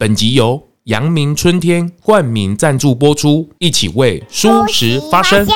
[0.00, 5.46] 本集由阳明春天冠名赞助播出，一起为蔬食发声。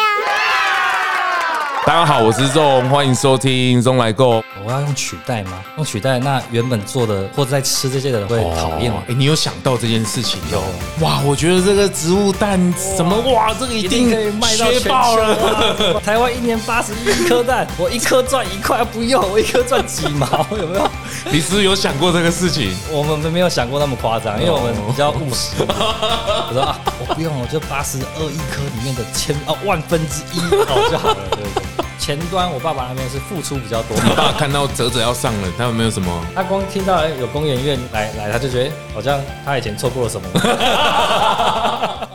[1.86, 4.42] 大家好，我是 ZONG，欢迎收听咙来购。
[4.64, 5.62] 我要用取代吗？
[5.76, 9.02] 用取代，那原本做的或者在吃这些的人会讨厌吗？
[9.06, 10.40] 哎、哦，你有想到这件事情？
[10.50, 10.62] 有
[11.04, 12.58] 哇，我觉得这个植物蛋
[12.96, 16.00] 怎么哇，这个一定可以卖到全球了。
[16.00, 20.90] 台湾一年八十亿颗蛋，我一颗赚一块，不用我一颗赚几毛， 有没有？
[21.30, 22.74] 你是不是有想过这个事情？
[22.90, 25.50] 我们没有想过那么夸张，因为我们比较务实。
[25.58, 31.73] 我说啊，我不用，我就八十二亿颗里面的千哦万分之一哦就好了，对不对？
[32.04, 33.96] 前端我爸爸那边是付出比较多。
[33.96, 36.26] 你爸看到泽泽要上了，他有没有什么？
[36.34, 40.28] 他光听到有公研院来来，他就觉得好像他以前错过了什么。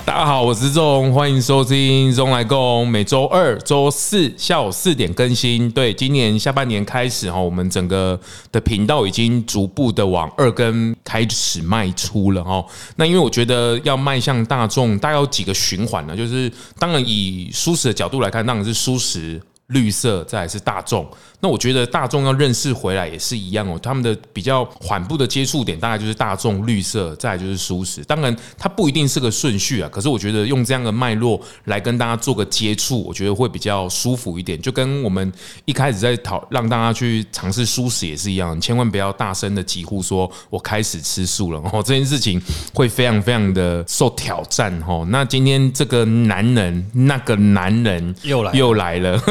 [0.06, 5.68] 大家好，我是 ZONG，欢迎收听咙来共，每周二、周四下午四点更新。
[5.72, 8.20] 对，今年下半年开始哈，我们整个
[8.52, 12.64] 的频道已经逐步的往二更开始迈出了哈。
[12.96, 19.42] 那因为我觉得要迈向大众，大概有几个循环呢，就是当然以舒适的角度来看，当然是蔬食。
[19.70, 21.10] 绿色，再来是大众。
[21.42, 23.80] 那我觉得大众要认识回来也是一样哦。
[23.82, 28.04] 他们的比较缓步的接触点，大概就是大众、绿色，再来就是舒适。
[28.04, 29.90] 当然，它不一定是个顺序啊。
[29.90, 34.62] 可是我觉得用这样的脉络来跟大家做个接触，我觉得会比较舒服一点。
[34.62, 35.32] 就跟我们
[35.66, 42.42] 一开始在讨让大家去尝试舒适也是一样，千万不要大声的疾呼说“我开始吃素了”哦，这件事情
[42.74, 45.06] 会非常非常的受挑战哦。
[45.10, 49.22] 那今天这个男人，那个男人又来又来了。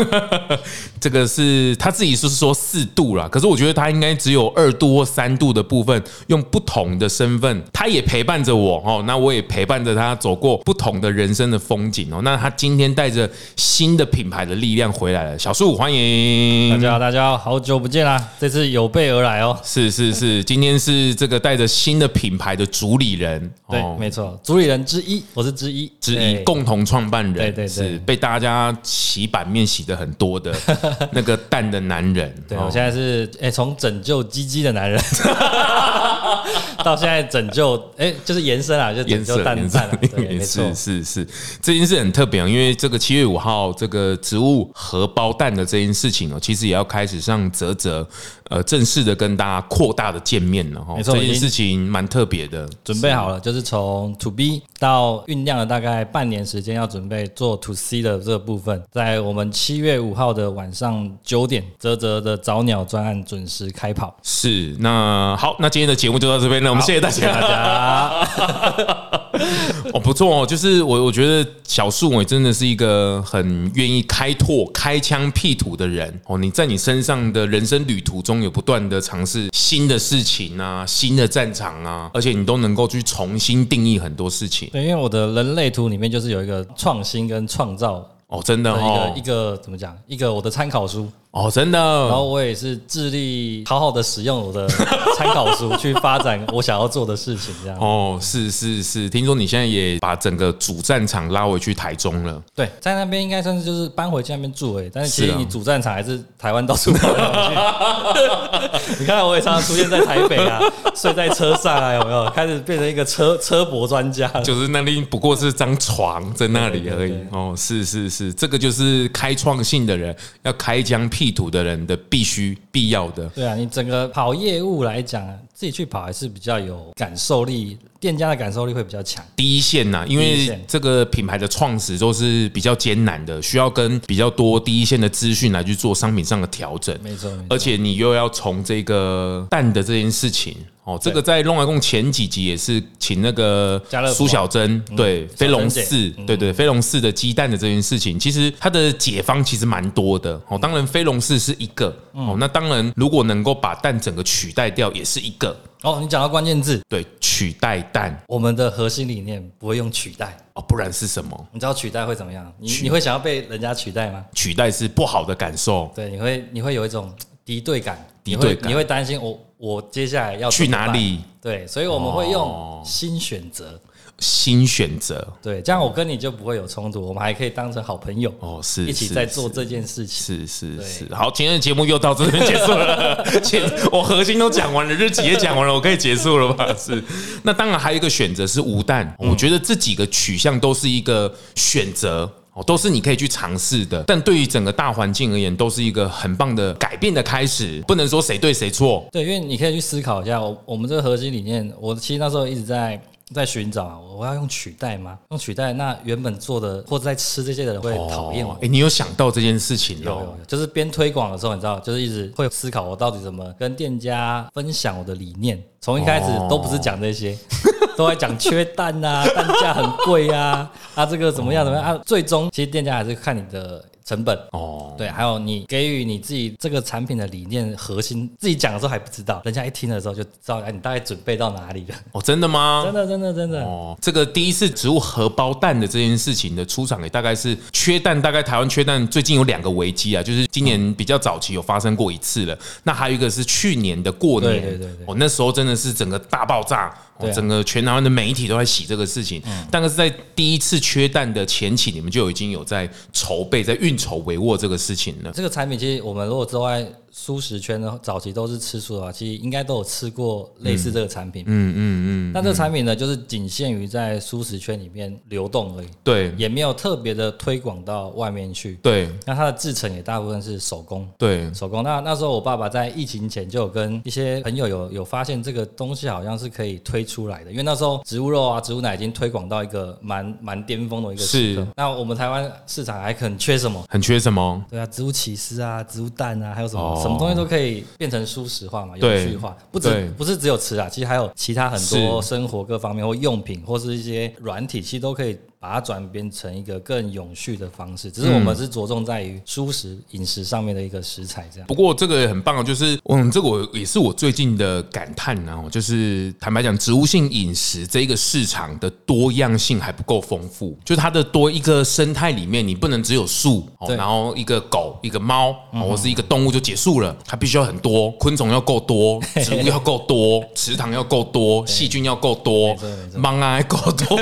[1.00, 12.20] 这个是他自己是说四度啦，可是我觉得他应该只有二度或三度的部分，用不同的身份，他也陪伴着我哦，那我也陪伴着他走过不同的人生的风景哦。
[12.22, 30.54] 那他今天带着新的品牌的力量回来了，小树欢迎大家好，大家好，好久不见啦，这次有备而来哦，是是是，今天是这个带着新的品牌的主理人，对，没错，主理人之一，我是之一之一，共同创办人，对对对，是被大家洗版面洗的很多的。
[31.10, 35.00] 那个蛋的男人，对，我现在是哎，从拯救鸡鸡的男人
[36.84, 41.28] 到现在拯救哎，就是延伸啊，就拯救蛋蛋，没错， 是是是，
[41.60, 48.06] 这件事很特别，因为这个七月五号这个植物荷包蛋的这件事情哦，其实也要开始上啧啧
[48.48, 64.16] 呃正式的跟大家扩大的见面了哈，没错，这件事情蛮特别的，准备好了，就是从 To B 到酝酿了大概半年时间，要准备做 To C 的这个部分，在我们七月五号的晚上九点，泽泽的早鸟专案准时开跑。
[64.22, 69.19] 是，那好，那今天的节目就到这边了，我们谢谢大家。
[69.94, 76.37] 哦，不错哦，就是我我觉得小树我真的是一个很愿意开拓、开疆辟土的人哦。
[76.37, 84.69] 你在你身上的人生旅途中有不断的尝试新的事情啊，新的战场啊，而且你都能够去重新定义很多事情。
[84.72, 88.06] 对，因为我的人类图里面就是有一个创新跟创造。
[88.28, 89.97] 哦，真的哦，一个一个怎么讲？
[90.06, 91.78] 一个我的参考书哦，真的。
[91.78, 94.69] 然后我也是致力好好的使用我的
[95.16, 97.78] 参考书去发展我想要做的事情，这样。
[97.78, 102.43] 哦，是是是，听说你现在也把整个主战场拉回去台中了。
[102.55, 108.99] 对，在那边应该算是就是搬回去那边住诶，但是其实你主战场还是台湾到处跑来跑去。
[109.00, 110.61] 你看我也常常出现在台北啊，
[110.94, 112.28] 睡在车上啊，有没有？
[112.31, 114.28] 开始变成一个车车博专家。
[114.43, 117.15] 就是那里不过是张床在那里而已。
[117.31, 118.19] 哦，是是是。
[118.19, 123.28] 是这个就是开创性的人，要开疆辟地图的人的必须必要的。
[123.34, 125.22] 对啊，你整个跑业务来讲，
[125.53, 129.25] 自己去跑还是比较有感受力，店家的感受力会比较强。
[129.36, 136.97] 第一线呐，因为这个品牌的创始都是比较艰难的，需要跟比较多第一线的资讯来去做商品上的调整。
[137.03, 140.56] 没错，而且你又要从这个蛋的这件事情。
[140.84, 143.78] 哦，这个在《咙来共》前几集也是请那个
[144.10, 150.41] 苏小珍，对，飞龙寺，对对，飞龙寺的鸡蛋的这件事情，其实它的解方其实蛮多的。
[150.48, 155.54] 哦，当然飞龙寺是一个，哦，那当然如果能够把蛋整个取代掉，也是一个。
[155.82, 157.04] 哦，你讲到关键字，对，
[157.38, 161.49] 取代蛋，我们的核心理念不会用取代，哦，不然是什么？
[161.52, 162.52] 你知道取代会怎么样？
[162.58, 164.25] 你你会想要被人家取代吗？
[164.35, 167.14] 取代是不好的感受，对，你会你会有一种
[167.44, 169.38] 敌对感，敌对感，你会担心我。
[169.56, 171.20] 我接下来要去哪里？
[171.40, 173.81] 对，所以我们会用新选择，
[174.20, 175.26] 新选择。
[175.41, 180.38] 对，这样我跟你就不会有冲突，我们还可以当成好朋友哦，是一起在做这件事情。
[180.38, 183.25] 是是是，好，今天的节目又到这边结束了。
[183.93, 186.73] 我核心都讲完了，日期也讲完了，我可以结束了吧？
[186.76, 187.03] 是。
[187.44, 192.29] 那当然还有一个选择是无蛋，我觉得这几个取向都是一个选择。
[192.55, 194.03] 哦，都是你可以去尝试的。
[194.09, 197.81] 但对于整个大环境而言，都是一个很棒的改变的开始。
[197.87, 199.06] 不能说谁对谁错。
[199.12, 203.00] 对，因为你可以去思考一下，我我们这个核心理念，我其实那时候一直在。
[203.34, 205.19] 在寻找，我要用取代吗？
[205.30, 208.54] 用取代，那原本做的或者在吃这些的人会讨厌我。
[208.54, 209.98] 哎、欸，你有想到这件事情？
[210.00, 215.62] 有，有，就是边推广的时候，你知道，就是一直会思考我到底怎么跟店家分享我的理念。
[215.80, 217.36] 从一开始都不是讲这些，
[217.96, 222.02] 都在讲缺蛋啊， 蛋价很贵啊，啊这个怎么样怎么样啊？
[222.04, 223.84] 最终其实店家还是看你的。
[224.08, 231.94] 成本哦，对，还有你给予你自己这个产品的理念核心，自己讲的时候还不知道，人家一听的时候就知道，哎，你大概准备到哪里了？
[232.12, 232.84] 哦，真的吗？
[232.87, 233.62] 真的，真的，真的。
[233.62, 246.90] 哦，这个第一次植物荷包蛋的这件事情的出场，也大概是缺蛋，大概台湾缺蛋最近有两个危机啊，就是今年比较早期有发生过一次了，那还有一个是去年的过年，对对对对，哦，那时候真的是整个大爆炸。
[247.34, 255.33] 整个全台湾的媒体都在洗这个事情，但是在第一次缺蛋的前期，你们就已经有在筹备、在运筹帷幄这个事情呢。
[255.35, 256.87] 这个产品其实我们如果之外。
[257.12, 261.44] 蔬食圈的早期都是吃素的话，其实应该都有吃过类似这个产品。
[261.46, 262.32] 嗯嗯嗯。
[262.32, 265.88] 那、这个产品呢，就是仅限于在蔬食圈里面流动而已。
[266.05, 266.32] 对。
[266.37, 268.75] 也没有特别的推广到外面去。
[268.82, 269.08] 对。
[269.26, 271.08] 那它的制成也大部分是手工。
[271.16, 271.52] 对。
[271.55, 271.82] 手工。
[271.82, 281.62] 那那时候我爸爸在疫情前就有跟一些朋友有有发现这个东西好像是可以推出来的，因为那时候植物肉啊、植物奶已经推广到一个蛮蛮巅峰的一个时刻。
[281.62, 281.69] 是。
[281.76, 283.82] 那我们台湾市场还很缺什么？
[283.88, 284.64] 很缺什么？
[284.70, 286.98] 对啊，植物起司啊，植物蛋啊，还有什么？
[286.99, 287.03] 哦。
[287.03, 295.39] 什么东西都可以变成舒适化嘛，有趣化，不止不是只有吃啊，其实还有其他很多生活各方面或用品或是一些软体，其实都可以。
[295.60, 301.66] 把它转变成一个更永续的方式，只是我们是着重在于蔬食饮食上面的一个食材这样。
[301.66, 322.76] 不过这个也很棒，就是嗯，这个我也是我最近的感叹呢，就是坦白讲，植物性饮食这一个市场的多样性还不够丰富，就它的多一个生态里面，你不能只有树，然后一个狗、一个猫，或是一个动物就结束了，它必须要很多，昆虫要够多，植物要够多，池塘要够多， 细菌要够多，
[323.16, 324.16] 芒啊够多。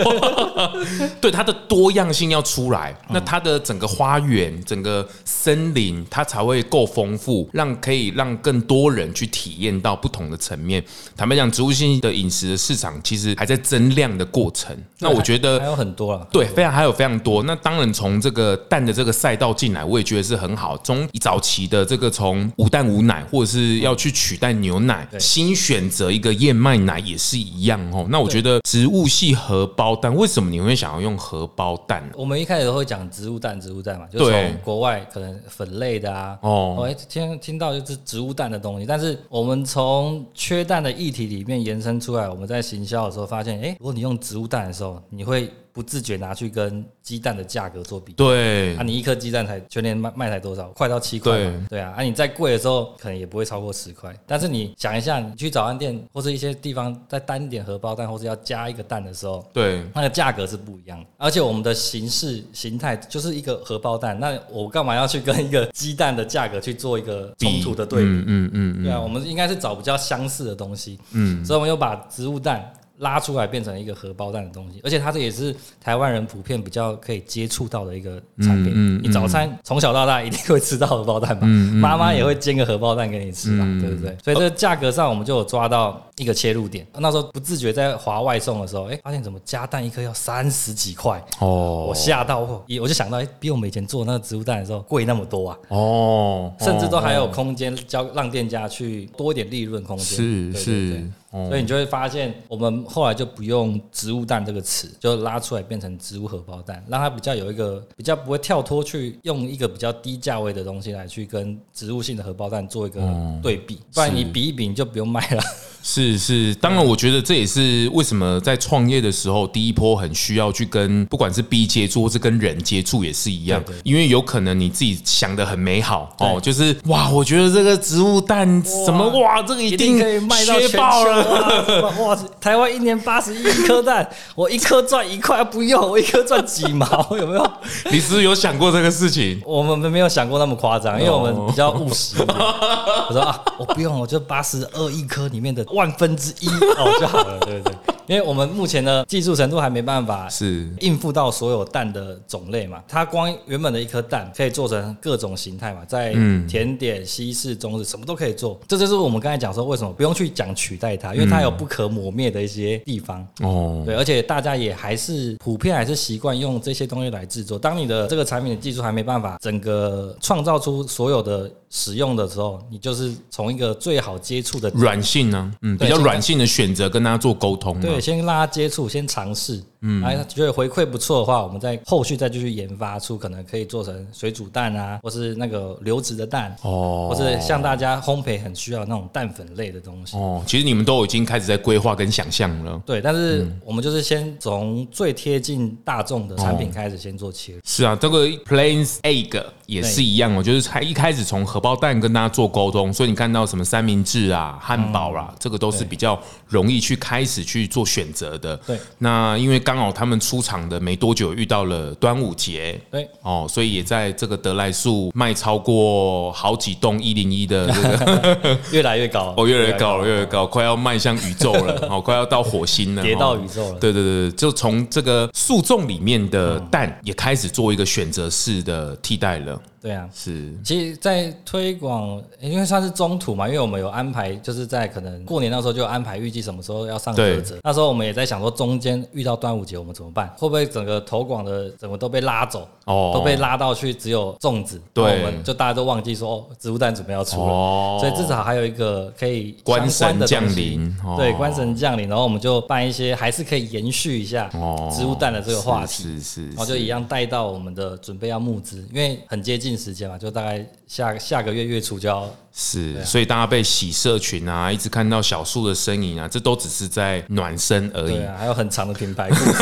[1.27, 10.81] 对它的多样性要出来，那它的整个花园、整个森林，它才会够丰富，让可以让更多人去体验到不同的层面。
[11.17, 14.77] 坦白讲，植物性的饮食的市场其实还在增量的过程。
[15.01, 17.43] 那我觉得还有很多了，对，非常还有非常多。
[17.43, 20.79] 那当然，从这个蛋的这个赛道进来，我也觉得是很好。
[20.85, 28.07] 从早期的这个从无蛋无奶，或者是要去取代牛奶，新选择一个燕麦奶也是一样哦。
[28.11, 31.16] 那我觉得植物系荷包蛋，为什么你会想要用？
[31.17, 45.51] 荷包蛋，我们一开始都会讲植物蛋，植物蛋嘛，就从国外可能粉类的啊，哦，我听听到就是植物蛋的东西，但是我们从缺蛋的议题里面延伸出来，我们在行销的时候发现，哎，如果你用植物蛋的时候，你会。
[45.77, 50.69] 不自觉拿去跟鸡蛋的价格做比较，对，啊，你一颗鸡蛋才全年卖卖才多少？
[50.69, 54.11] 快到七块，对，对啊，啊，你再贵的时候可能也不会超过十块。
[54.27, 61.05] 但是你想一下，你去早餐店或是一些地方再单点荷包蛋，或是要加一个蛋的时候，对，那个价格是不一样。
[61.19, 68.09] 而且我们的形式形态就是一个荷包蛋，那我干嘛要去跟一个鸡蛋的价格去做一个冲突的对比？
[68.09, 72.73] 嗯嗯嗯，对啊，我们应该是找比较相似的东西，嗯，所以我们又把植物蛋。
[72.99, 78.73] 拉出来变成一个荷包蛋的东西，而且它这也是台湾人普遍比较可以接触到的一个产品。
[78.73, 81.47] 嗯嗯嗯、你早餐从小到大一定会吃到荷包蛋吧？
[81.47, 83.65] 妈妈、也会煎个荷包蛋给你吃吧？
[83.67, 84.17] 嗯、对不对？
[84.23, 86.87] 所以这个价格上我们就有抓到一个切入点。
[86.99, 92.41] 那时候不自觉在划外送的时候，哎，发现怎么加蛋一颗要三十几块哦，我吓到，
[92.81, 95.59] 我就想到，哎，比我们以前做那个植物蛋的时候贵那么多啊！
[95.69, 100.07] 哦，甚至都还有空间交让店家去多一点利润空间。
[100.07, 101.11] 是是。
[101.49, 113.01] 所以你就会发现，我们后来就不用“植物蛋”这个词，就拉出来变成“植物荷包蛋”，让它比较有一个比较不会跳脱去用一个比较低价位的东西来去跟植物性的荷包蛋做一个
[113.43, 115.43] 对比，不然你比一比你就不用卖了。
[115.89, 123.63] 是是，当然，我觉得这也是为什么在创业的时候，第一波很需要去跟不管是 B 接触，或是跟人接触，也是一样。
[123.85, 131.26] 因为有可能你自己想的很美好哦，就是哇，我觉得这个植物蛋什么哇，这个一定可以卖到全球了。
[131.27, 136.87] 哇，台湾一年八十亿颗蛋，我一颗赚一块不用，我一颗赚几毛，
[137.19, 137.51] 有没有？
[137.91, 139.41] 你是不是有想过这个事情？
[139.45, 142.17] 我们没有想过那么夸张，因为我们比较务实。
[142.19, 145.65] 我说啊，我不用，我就八十二亿颗里面的。
[145.73, 147.96] 万分之一哦就好了，对不对？
[148.09, 152.83] 因为我们目前的技术程度还没办法是应付到所有蛋的种类嘛。
[152.87, 156.15] 它光原本的一颗蛋可以做成各种形态嘛，在
[156.49, 158.59] 甜点、西式、中式什么都可以做。
[158.69, 163.27] 这就是我们刚才讲说为什么不用去讲取代它，因为它有不可磨灭的一些地方。
[163.41, 167.59] 哦，对，而且大家也还是普遍还是习惯用这些东西来制作。
[167.59, 171.51] 当你的这个产品的技术还没办法整个创造出所有的。
[171.77, 177.79] 使用的时候，你就是从一个最好接触的软性呢，嗯，比较软性的选择跟大家做沟通。
[177.83, 190.17] 对，先让他接触，先尝试，嗯，然后他觉得回馈不错的话，我们再后续再继续研发出可能可以做成水煮蛋啊，或是那个流质的蛋，哦，或是像大家烘焙很需要那种蛋粉类的东西。
[190.17, 192.83] 哦，其实你们都已经开始在规划跟想象了。
[192.85, 197.61] 对，但是我们就是先从最贴近大众的产品开始先做切入。
[197.65, 208.57] 是啊，这个 Plain Egg 也是一样哦，就是才一开始从荷包蛋跟大家做沟通，所以你看到什么三明治啊、汉堡啦，这个都是比较容易去开始去做选择的。
[208.59, 223.79] 对，那因为刚好他们出场的没多久遇到了端午节，对哦，所以也在这个德来树卖超过好几栋一零一的这个 越来越高 哦，越来越高了，越来越高，快要迈向宇宙了， 哦，快要到火星了，跌到宇宙了。
[223.79, 229.61] 对对对，就从这个树种里面的蛋也开始做一个选择式的替代了。
[229.87, 230.53] 对啊，是。
[230.65, 237.57] 其实，在推广，因为算是中途嘛，因为我们有安排，就是在可能过年那时候就安排，预计什么时候要上折折。
[237.63, 240.27] 那时候我们也在想说，中间遇到端午节，我们怎么办？
[240.37, 242.67] 会不会整个投广的整个都被拉走？
[242.87, 244.83] 哦，都被拉到去只有粽子。
[244.93, 247.53] 对，我们就大家都忘记说，哦，植物蛋准备要出了。
[247.53, 250.93] 哦，所以至少还有一个可以关神降临。
[251.17, 254.51] 对，关神降临，然后我们就办一些，还是可以延续一下
[254.91, 256.03] 植物蛋的这个话题。
[256.03, 256.49] 是是。
[256.49, 259.76] 然后就一样带到我们的准备要募资，因为很接近。
[259.77, 268.15] 时间嘛，就大概下下个月月初就要是，所以大家被洗社群啊，一直看到小树的身影啊，这都只是在暖身而已。
[268.15, 269.53] 对啊，还有很长的品牌故事，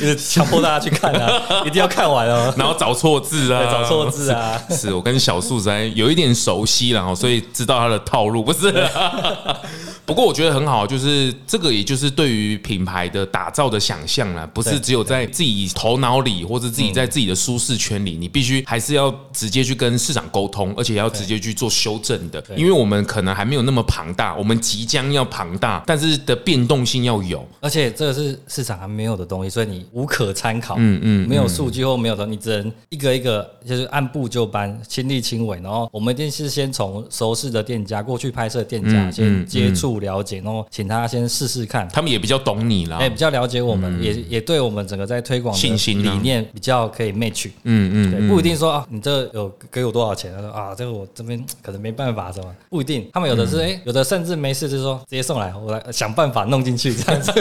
[0.00, 2.52] 就是强迫大家去看啊， 一定要看完哦。
[2.56, 4.60] 然后找错字啊，找错字啊。
[4.70, 8.72] 是我跟小树在有一点熟悉了，所以知道他的套路，不是？
[10.10, 39.99] 不过我觉得很好，就是这个，也就是对于品牌的打造的想象啦，不是只有在自己头脑里，或者自己在自己的舒适圈里，你必须还是要直接去跟市场沟通，而且要直接去做修正的，因为我们可能还没有那么庞大，我们即将要庞大，但是的变动性要有，而且这个是市场还没有的东西，所以你无可参考，嗯嗯，没有数据或没有的，你只能一个一个就是按部就班，亲力亲为，然后我们一定是先从熟悉的店家、过去拍摄店家先接触。
[40.00, 50.32] 了解，然后请他先试试看，他们也比较懂你啦，也比较了解我们，也也对我们整个在推广信心理念比较可以 match，嗯嗯，对，不一定说啊，你这有给我多少钱？
[50.34, 52.52] 他说啊，这个我这边可能没办法，什么？
[52.68, 57.32] 不一定，他们有的是哎，有的甚至没事就是说直接送来，我来想办法弄进去这样子。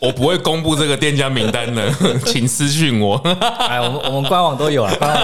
[0.00, 1.92] 我不会公布这个店家名单的，
[2.24, 3.16] 请私讯我。
[3.58, 5.22] 哎，我们我们官网都有啊，官网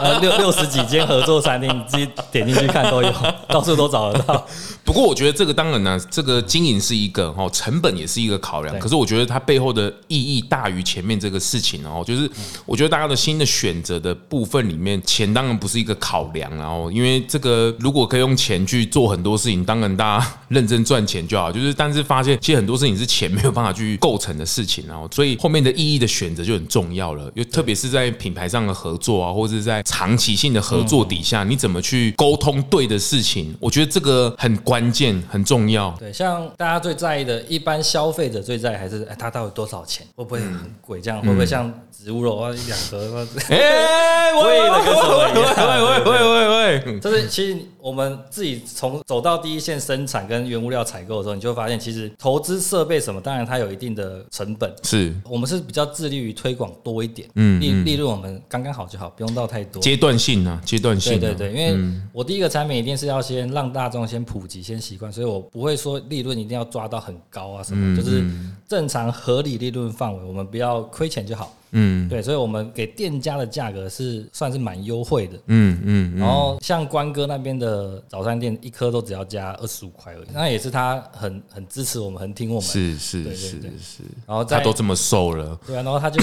[0.00, 3.12] 呃六六十几间合作餐厅，你自己点进去看都有，
[3.48, 4.46] 到处都找得到。
[4.82, 8.78] 不过我觉得这个当然呢，这个经营是一个哦，成本也是一个考量。
[8.78, 12.30] 可是我觉得它背后的意义大于前面这个事情哦，就是
[12.64, 21.52] 我觉得大家的新的选择的部分里面，钱当然不是一个考量，然后因为这个如果可以用钱去做很多事情，当然大家认真赚钱就好。
[21.52, 24.13] 就是但是发现其实很多事情是钱没有办法去够。
[24.14, 33.52] 构成的事情，然后所以后面的意义的选择就很重要了，又特别是在品牌上的合作啊，或者是在长期性的合作底下，你怎么去沟通对的事情？
[33.58, 35.90] 我觉得这个很关键，很重要。
[35.98, 40.06] 对，像大家最在意的，一般消费者最在意还是哎，它到底多少钱？
[40.14, 41.00] 会不会很贵？
[41.00, 43.26] 这样会不会像植物肉啊，一两盒？
[43.48, 45.84] 哎，贵的跟什么一样？
[45.84, 54.03] 喂喂喂喂喂，就是其实我们自己从走到第一线生产跟原物料采购的时候，你就会发现，其实投资设备什么，当然它有一定的。
[54.04, 59.80] 的成本是我们是比较致力于推广多一点，嗯，利利润我们刚刚好就好，不用到太多。
[59.82, 61.18] 阶段性啊，阶段性。
[61.18, 68.24] 对对对，因为我第一个产品一定是要先让大众先普及、先习惯，所以我不会说利润一定要抓到很高啊什么，就是
[68.68, 71.54] 正常合理利润范围，我们不要亏钱就好。
[71.74, 75.38] 嗯，对，所以我们给店家的价格是算是蛮优惠的。
[75.46, 80.26] 嗯嗯，然后像关哥那边的早餐店，一颗都只要加二十五块而已。
[80.32, 82.62] 那也是他很很支持我们，很听我们。
[82.62, 84.02] 是是是是。
[84.24, 85.58] 然后他都这么瘦了。
[85.66, 86.22] 对啊，然后他就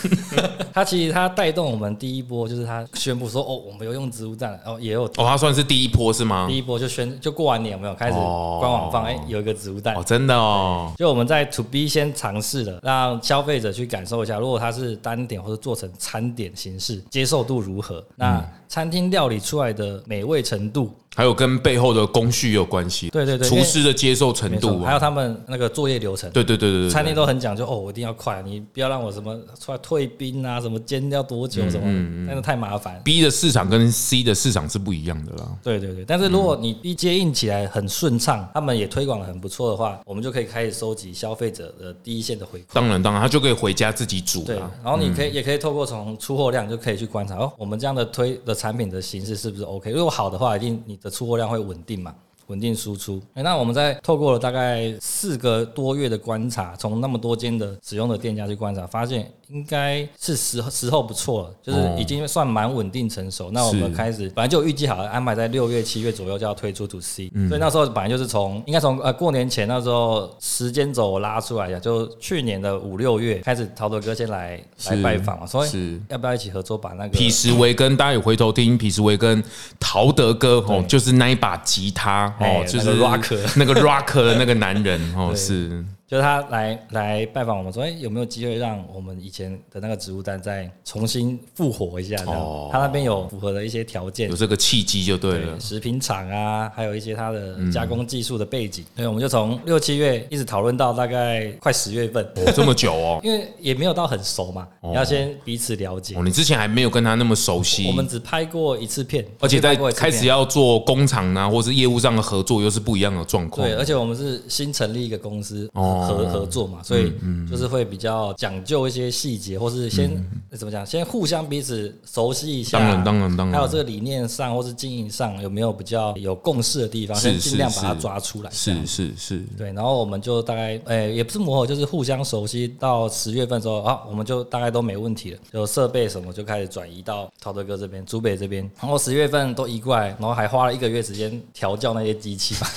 [0.72, 6.46] 他其实他带动我们第一波，就是他宣布说哦，我们有用植物蛋，然后也有哦，他算是第一波是吗？
[6.48, 10.90] 第一波就宣就过完年有没有开始官网放哎有一个植物蛋哦，真的哦。
[10.96, 14.77] 就我们在 To B 先尝试了，让消费者去感受一下，如果他是。
[14.78, 18.04] 是单点或者做成餐点形式，接受度如何？
[18.16, 23.10] 那餐厅料理出来的美味程度还有跟背后的工序有关系。
[23.10, 26.30] 对对对，厨师的接受程度，还有他们那个作业流程。
[26.30, 33.00] 对对对对对，餐厅都很讲究哦，我一定要快，你不要让我什么出来退冰啊，什么煎要多久什么，那个太麻烦。
[33.02, 35.48] B 的市场跟 C 的市场是不一样的啦。
[35.60, 42.66] 对对对，但是如果你 B 接应起来很顺畅，他们也推广的很不错的话，我们就可以开始收集消费者的第一线的回馈。
[42.72, 44.44] 当然当然，他就可以回家自己煮。
[44.44, 49.90] 对，然后你可以也可以透过从出货量就可以去观察哦，我们这样的推的产品的形式是不是 OK？
[49.90, 52.14] 如果好的话，一定你的出货量会稳定嘛。
[52.48, 53.20] 稳定输出。
[53.34, 63.50] 哎，那我们在透过了大概四个多月的观察，从那么多间的使用的店家去观察，发现应该是时时候不错了，就是已经算蛮稳定成熟。
[63.50, 79.42] 那我们开始本来就预计好了，安排在六月、七月左右就要推出 To C，所以那时候本来就是从应该从呃过年前那时候时间轴拉出来的，就去年的五六月开始，陶德哥先来来拜访嘛，所以要不要一起合作把那个彼时维根，大家有回头听彼时维根
[79.80, 82.26] 陶德哥哦，就是那一把吉他。
[82.38, 85.84] 哦，就是 rock 那个 rock 的那个男人哦， 是。
[86.08, 92.16] 就是他来来拜访我们，说：“哎，有没有机会让我们以前的那个植物蛋再重新复活一下？
[92.16, 95.52] 这样，哦、他那边有符合的一些条件，有这个契机就对了。
[95.52, 98.82] 对食品厂啊，还有一些它的加工技术的背景。
[98.96, 103.20] 所以、嗯、我们就从六七月一直讨论到大概快十月份，哦，这么久哦。
[103.24, 106.14] 因为也没有到很熟嘛，哦、你要先彼此了解。
[106.16, 107.86] 哦，你之前还没有跟他那么熟悉。
[107.86, 113.68] 我们只拍过一次片，而且在开始要做工厂啊，或是业务上的合作，又是不一样的状况。
[113.68, 116.82] 对，而且我们是新成立一个公司，哦、合合作嘛。
[116.82, 117.12] 所以
[117.50, 120.10] 就是会比较讲究一些细节，或是先
[120.52, 122.78] 怎么讲，先互相彼此熟悉一下。
[122.78, 123.56] 当然，当然，当然。
[123.56, 128.50] 还有这个理念上，或是经营上有没有比较有共识的地方，先尽量把它抓出来。
[128.50, 129.38] 是是是。
[129.56, 132.68] 对，然后我们就大概，哎，也不是磨合，就是互相熟悉。
[132.78, 138.62] 到十月份之后啊，我们就大概都没问题了，就设备什么就开始转移到陶德哥这边、竹北这边。
[138.80, 142.70] 然后十月份都移过来，然后还花了一个月时间调教那些机器吧。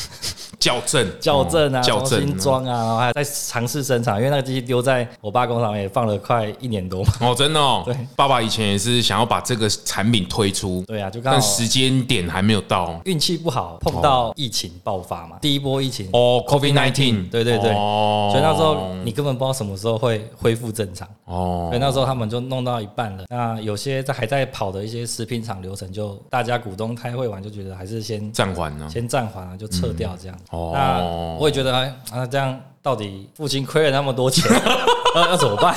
[0.62, 7.14] 校正、校正啊，重新装啊，然后还在尝试生产，因为那个机器丢在我爸工厂也放了快一年多嘛。
[7.20, 7.82] 哦，真的哦。
[7.88, 10.84] 对，爸爸以前也是想要把这个产品推出。
[10.88, 11.40] 对啊，就刚好。
[11.40, 13.02] 但时间点还没有到。
[13.06, 16.08] 运气不好，碰到疫情爆发嘛，第一波疫情。
[16.14, 17.28] 哦，COVID nineteen。
[17.32, 17.72] 对对对。
[17.72, 18.30] 哦。
[18.32, 21.08] 所以那时候你根本不知道什么时候会恢复正常。
[21.26, 21.70] 哦。
[21.72, 23.24] 所以那时候他们就弄到一半了。
[23.30, 30.38] 那有些在还在跑的一些食品厂流程，就大家股东开会完就觉得还是先暂缓呢，先暂缓啊，就撤掉这样。
[30.52, 31.00] 哦，那
[31.40, 34.46] 我也觉得，哎，啊，这样到底父亲亏了那么多钱，
[35.16, 35.76] 要要怎么办？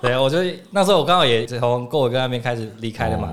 [0.00, 3.30] 对，我觉得那时候我刚好也从郭伟哥那边开始离开了嘛。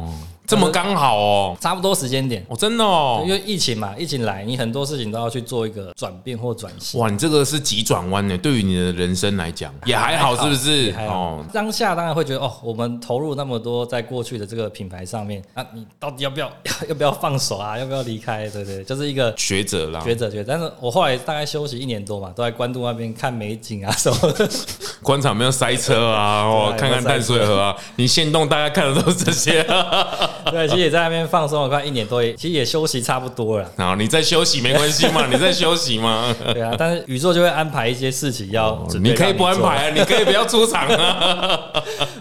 [0.52, 7.00] 这么刚好哦，差不多时间点哦，真的哦，因为疫情嘛，疫情来，你很多事情都要去做一个转变或转型。
[7.00, 10.94] 哇，你这个是急转弯呢，对于你的人生来讲也还好，是不是？
[11.08, 16.52] 哦，当下当然会觉得哦，我们投入那么多在过去的这个品牌上面，那你到底要不要
[16.90, 17.78] 要不要放手啊？
[17.80, 18.50] 要不要离开？
[18.50, 20.46] 对对，就是一个抉择啦，抉择抉择。
[20.46, 24.50] 但是我后来大概休息一年多嘛，都在关渡那边看美景啊什么的，
[25.02, 29.64] 观场没有塞车啊， 哦，看看淡水河啊，你现动大家看的都是这些，
[30.52, 31.22] 对，其实也在那边。
[31.32, 33.72] 放松了快一年多，其实也休息差不多了。
[33.78, 35.28] 好，你在休息没关系嘛？
[35.32, 36.36] 你在休息吗？
[36.54, 41.72] 对啊，但是宇宙就会安排一些事情要你，你可以不安排啊， 你可以不要出场啊。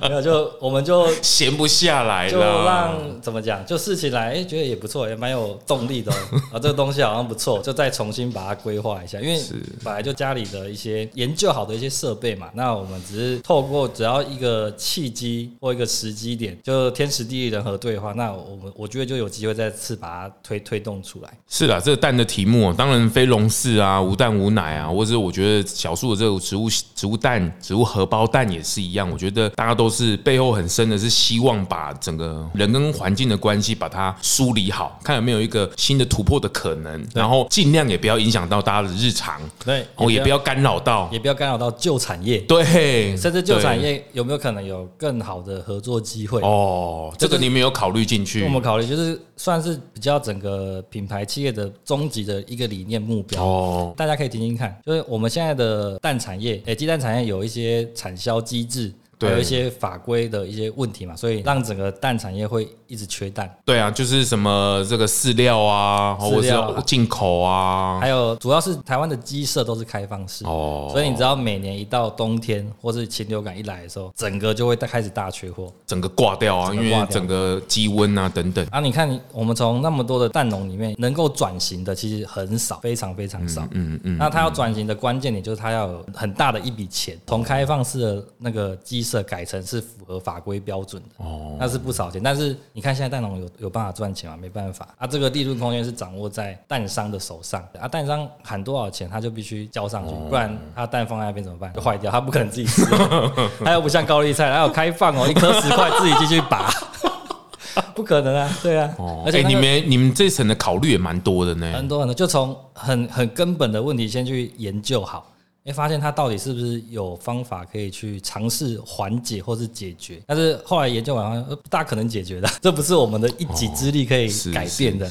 [0.03, 3.65] 没有，就我们就闲不下来了，就让怎么讲？
[3.67, 6.13] 就事情来，哎，觉得也不错，也蛮有动力的。
[6.53, 9.19] 啊，这个东西好像不错，就再重新把它规划一下。
[9.19, 9.41] 因为
[9.83, 21.31] 本来就家里的一些研究好的一些设备嘛，那我们只是透过只要一个契机或一个时机点，就天时地利人和对的话，那我们我觉得就有机会再次把它推推动出来。
[21.49, 29.11] 是啦，这个蛋的题目，当然非笼式啊，无蛋无奶啊，或者我觉得小树的这个植物植物蛋、植物荷包蛋也是一样。
[29.11, 46.41] 我觉得大家都是背后很深的，是希望把整个人跟环境的关系把它梳理好，看有没有一个新的突破的可能，然后尽量也不要影响到大家的日常，对，哦，也不要干扰到，也不要干扰到旧产业，对，甚至旧产业有没有可能有更好的合作机会？
[46.43, 49.21] 哦，这个你没有考虑进去，我们考虑就是。
[49.41, 58.93] 算是比较整个品牌企业的终极的一个理念目标哦，大家可以听听看，就是我们现在的蛋产业，诶，鸡蛋产业有一些产销机制。
[59.29, 63.55] 有一些法规的一些问题嘛，所以让整个蛋产业会一直缺蛋。
[63.65, 78.81] 对啊，就是什么这个饲料啊，或者是进口啊，还有主要是台湾的鸡舍都是开放式哦，所以你知道每年一到冬天或是禽流感一来的时候，整个就会开始大缺货，整个挂掉啊，因为整个鸡瘟啊等等啊。
[78.81, 83.61] 你看，我们从那么多的蛋农里面能够转型的其实很少，非常非常少。
[83.73, 84.17] 嗯嗯嗯。
[84.17, 89.10] 那它要转型的关键点就是它要有很大的一笔钱，从开放式的那个鸡。
[89.11, 92.23] 舍改成是符合法规标准的，哦，那是不少钱。
[92.23, 94.37] 但是你看现在蛋农有有办法赚钱吗？
[94.41, 101.73] 没办法啊，这个利润空间是掌握在蛋商的手上啊，蛋商喊多少钱他就必须交上去，不然他蛋放在那边怎么办？
[101.75, 102.85] 就坏掉，他不可能自己吃，
[103.65, 106.71] 他又不像高丽菜，还有开放哦，一颗十块自己进去拔。
[107.95, 115.27] 不可能啊，对啊，哦、而且、那个欸、你们你们这层的考虑也蛮多的呢，很多很多，就从很很根本的问题先去研究好。
[115.65, 120.23] 哎，发现它到底是不是有方法可以去尝试缓解或是解决？
[120.27, 125.11] 但是后来研究完，不大可能解决的，这不是我们的一己之力可以改变的。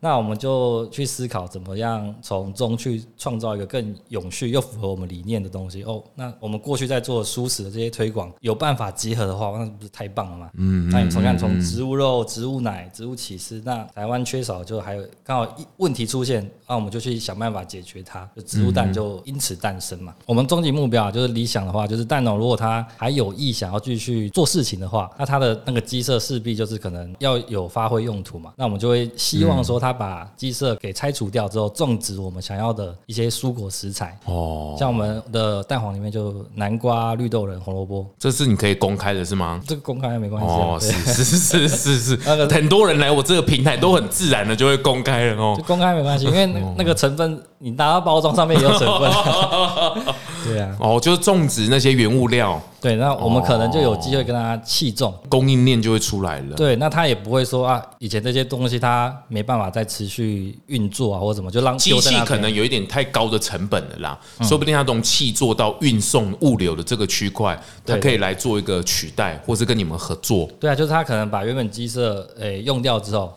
[0.00, 5.82] 那我们就去思考怎么样从中去创造一个更永续又符合我们理念的东西。
[5.82, 10.50] 哦，那我们过去在做蔬食的这些推广，有办法集合的话，那不是太棒了吗？
[10.54, 20.14] 嗯，那你从看从植物肉、植物奶、植物起司，那台湾缺少就还有刚好一问题出现，那我们就去想办法解决它，就植物蛋就因此诞生嘛。
[20.24, 28.54] 我们终极目标啊，就是理想的话，就是蛋农如果他还有意想要继续做事情的话，那他的那个鸡舍势必就是可能要有发挥用途嘛。
[28.56, 29.89] 那我们就会希望说他。
[29.90, 34.16] 他把鸡舍给拆除掉之后，种植我们想要的一些蔬果食材。
[34.26, 39.60] 哦，像我们的蛋黄里面就南瓜、绿豆仁、红萝卜，这是你可以公开的是吗？
[39.66, 42.00] 这个公开没关系哦，是是是是。
[42.00, 42.16] 是，
[42.50, 47.42] 很多人来我这个平台都很自然的就会公开了哦，公开没关系，因为那那个成分。
[47.62, 49.12] 你拿到包装上面也有成分，
[50.50, 56.56] 对啊，哦，就是种植那些原物料，对，那我们可能就有机会跟他契种，供应链就会出来了。
[56.56, 70.48] 对，那他也不会说啊，以前这些东西他没办法再持续运作啊，或者怎么就让机器可能有一点太高的成本了啦，说不定他从契作到运送物流的这个区块，他可以来做一个取代，或是跟你们合作。
[70.58, 73.32] 对啊，就是他可能把原本鸡舍诶用掉之后，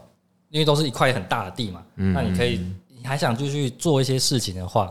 [0.49, 2.59] 因为都是一块很大的地嘛，那你可以。
[2.95, 4.89] 你还想继续做一些事情的话，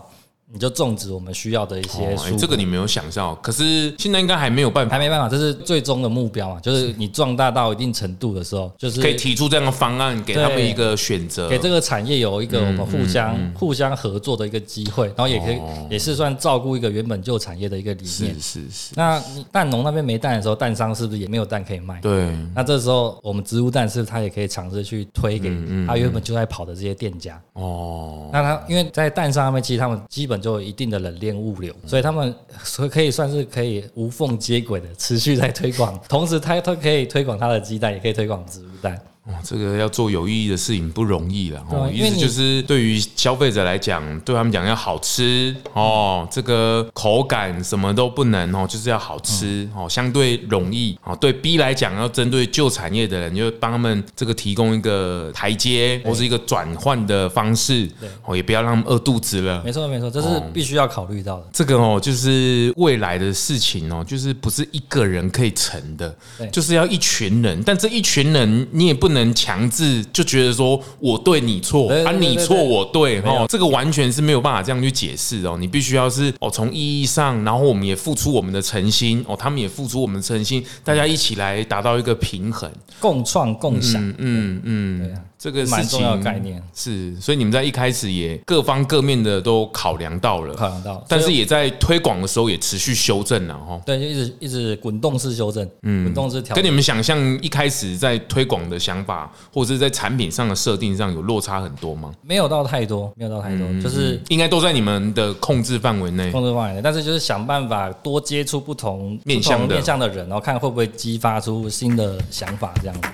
[0.52, 2.36] 你就种植我们需要的一些、哦欸。
[2.36, 6.60] 这个你没有想象，可是现在应该还没有办法，还没办法，这是最终的目标嘛？
[6.60, 18.34] 就是你壮大到一定程度的时候，就是可以提出这样的方案，给他们一个选择，给这个产业有一个我们互相、嗯嗯、互相合作的一个机会，然后也可以、哦、也是算照顾一个原本旧产业的一个理念。
[18.34, 18.92] 是是是。
[18.94, 22.00] 那蛋农那边没蛋的时候，蛋商是不是也没有蛋可以卖？
[22.00, 22.36] 对。
[22.54, 25.50] 那这时候我们植物蛋是不是他也可以尝试去推给
[25.86, 27.40] 他原本就在跑的这些店家？
[27.54, 28.28] 哦。
[28.32, 31.12] 那他因为在蛋商那边，其实他们基本就一定的冷。
[31.22, 39.00] 链物流，所以他们所以可以算是可以无缝接轨的持续在推广，同时它它可以推广它的鸡蛋，也可以推广植物蛋。
[39.24, 41.88] 哦，这个要做有意义的事情不容易了哦。
[41.92, 51.14] 意思就是对于消费者来讲，对他们讲要好吃哦，这个口感什么都不能哦，就是要好吃哦，相对容易哦。
[51.14, 57.88] 对 B 来讲，要针对旧产业的人，就帮他们这个提供一个台阶或是一个转换的方式，
[58.24, 59.62] 哦，也不要让他们饿肚子了。
[59.64, 61.46] 没错没错，这是必须要考虑到的。
[61.52, 66.12] 这个哦，就是未来的事情哦，就是不是一个人可以成的，
[66.50, 67.62] 就是要一群人。
[67.64, 69.32] 但这一群人你也不能。
[69.34, 75.56] 强制就觉得说我对你错啊，你错我对哦，这个完全是没有办法这样去解释哦。
[75.58, 82.70] 你必须要是哦，从意义上，然后我们也付出我们的诚心哦，他们也付出我们的诚心，大家一起来达到一个平衡，
[83.00, 84.00] 共创共享。
[84.18, 85.18] 嗯嗯，对啊。
[85.42, 93.80] 这个蛮重要的概念是，所以你们在一开始也各方各面的都考量到了，考量到，但是也在推广的时候也持续修正了哈。
[93.84, 96.54] 对，就一直一直滚动式修正，嗯，滚动式调。
[96.54, 102.12] 跟你们想象一开始在推广的想法，或者是在产品上的设定上有落差很多吗？
[102.22, 106.80] 没有到太多，没有到太多，就是应该都在你们的控制范围内，控制范围内。
[106.80, 113.08] 但是就是想办法多接触不同面向的面向的人，然后看会不会激发出新的想法这样子。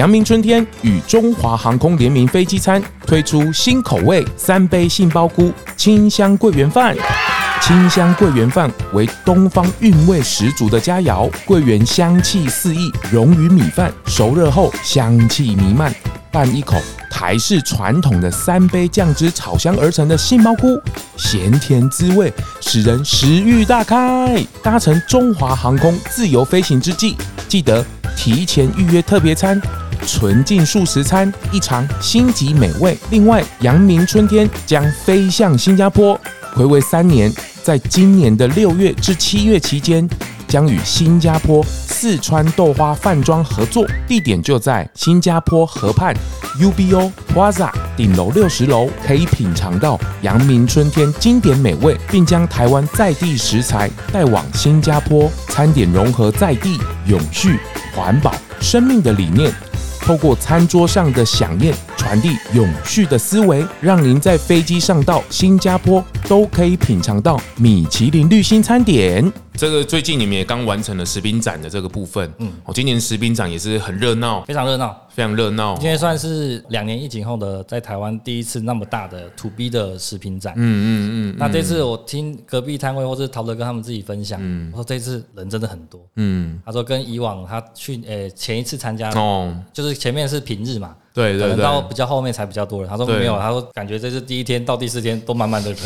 [0.00, 6.96] 阳明春天与中华航空联名飞机餐推出新口味三杯杏鲍菇清香桂圆饭。
[7.60, 15.94] 清香桂圆饭为东方韵味十足的佳肴，桂圆香气四溢，溶于米饭，熟热后香气弥漫。
[16.32, 20.80] 拌一口台式传统的三杯酱汁炒香而成的杏鲍菇，
[21.18, 22.32] 咸甜滋味
[22.62, 24.42] 使人食欲大开。
[24.62, 27.84] 搭乘中华航空自由飞行之际，记得
[28.16, 29.60] 提前预约特别餐。
[30.06, 32.96] 纯净素食餐一尝星级美味。
[33.10, 36.18] 另外，阳明春天将飞向新加坡，
[36.54, 37.32] 回味三年，
[37.62, 40.08] 在今年的六月至七月期间，
[40.48, 46.14] 将与新加坡四川豆花饭庄合作，地点就在新加坡河畔
[46.58, 57.58] UBO Plaza 顶楼六十楼，可以品尝到阳明春天经典美味，并将台湾在地食材带往新加坡，餐点融合在地永续
[57.94, 59.52] 环保生命的理念。
[60.10, 69.32] 透过餐桌上的饗宴，传递永续的思维，让您在飞机上到新加坡都可以品尝到米其林绿星餐点。
[69.60, 75.74] 这个最近你们也刚完成了食品展的这个部分，嗯，哦，今年食品展也是很热闹，非常热闹，非常热闹。
[75.74, 81.36] 今天算是两年疫情后的在台湾第一次那么大的 To B 的食品展，嗯嗯嗯。
[81.38, 90.96] 那这次我听隔壁摊位或是陶德跟他们自己分享，嗯，我说这次人真的很多，嗯，他说跟以往他去诶前一次参加哦，就是前面是平日嘛。
[91.12, 92.88] 对对对，到比较后面才比较多人。
[92.88, 95.80] 他说没有，他说感觉这是第一天到第四天都满满的人。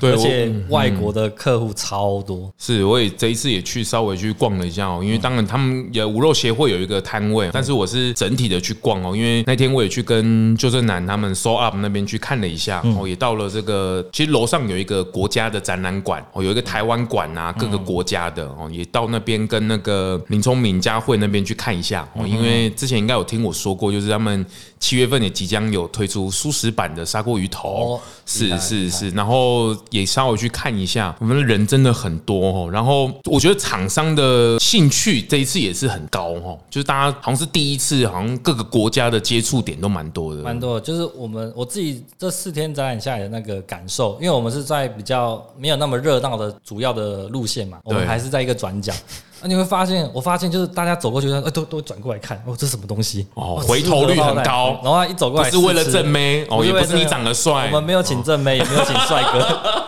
[0.00, 2.46] 对，而且外国的客户超多。
[2.46, 24.46] 嗯、是，我也这一次也去稍微去逛了一下哦，因为当然他们也无肉协会有一个摊位，但是我是整体的去逛哦，因为那天我也去跟旧振南他们 Sew Up 那边去看了一下哦，也到了这个其实楼上有一个国家的展览馆哦，有一个台湾馆啊，各个国家的哦，也到那边跟那个林聪明佳慧那边去看一下哦，因为之前应该有听我说过，就是他们
[24.80, 29.60] 七月份也即将有推出素食版的砂锅鱼头，是是是，然后。
[29.90, 32.70] 也稍微去看一下，我们的人真的很多哦。
[32.70, 40.80] 然后我觉得厂商的兴趣这一次也是很高哦，就是大家好像是第一次，好像各个国家的接触点都蛮多的，蛮多的。
[40.80, 48.92] 就是我们我自己这四天展览下来的那个感受，因为我们是在比较没有那么热闹的主要的路线嘛，我们还是在一个转角。
[49.42, 53.26] 那你会发现，我发现就是大家走过去，哎，都都转过来看，哦，这是什么东西？
[53.34, 54.78] 哦，回头率很高。
[54.82, 59.38] 然后一走过来，是为了正妹，哦，也不是你长得帅，我们没有请正妹，也没有请帅哥，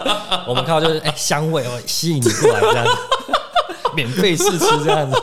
[0.48, 2.92] 我们看到就是哎，香味哦，吸引你过来这样子，
[3.94, 5.22] 免费试吃这样子。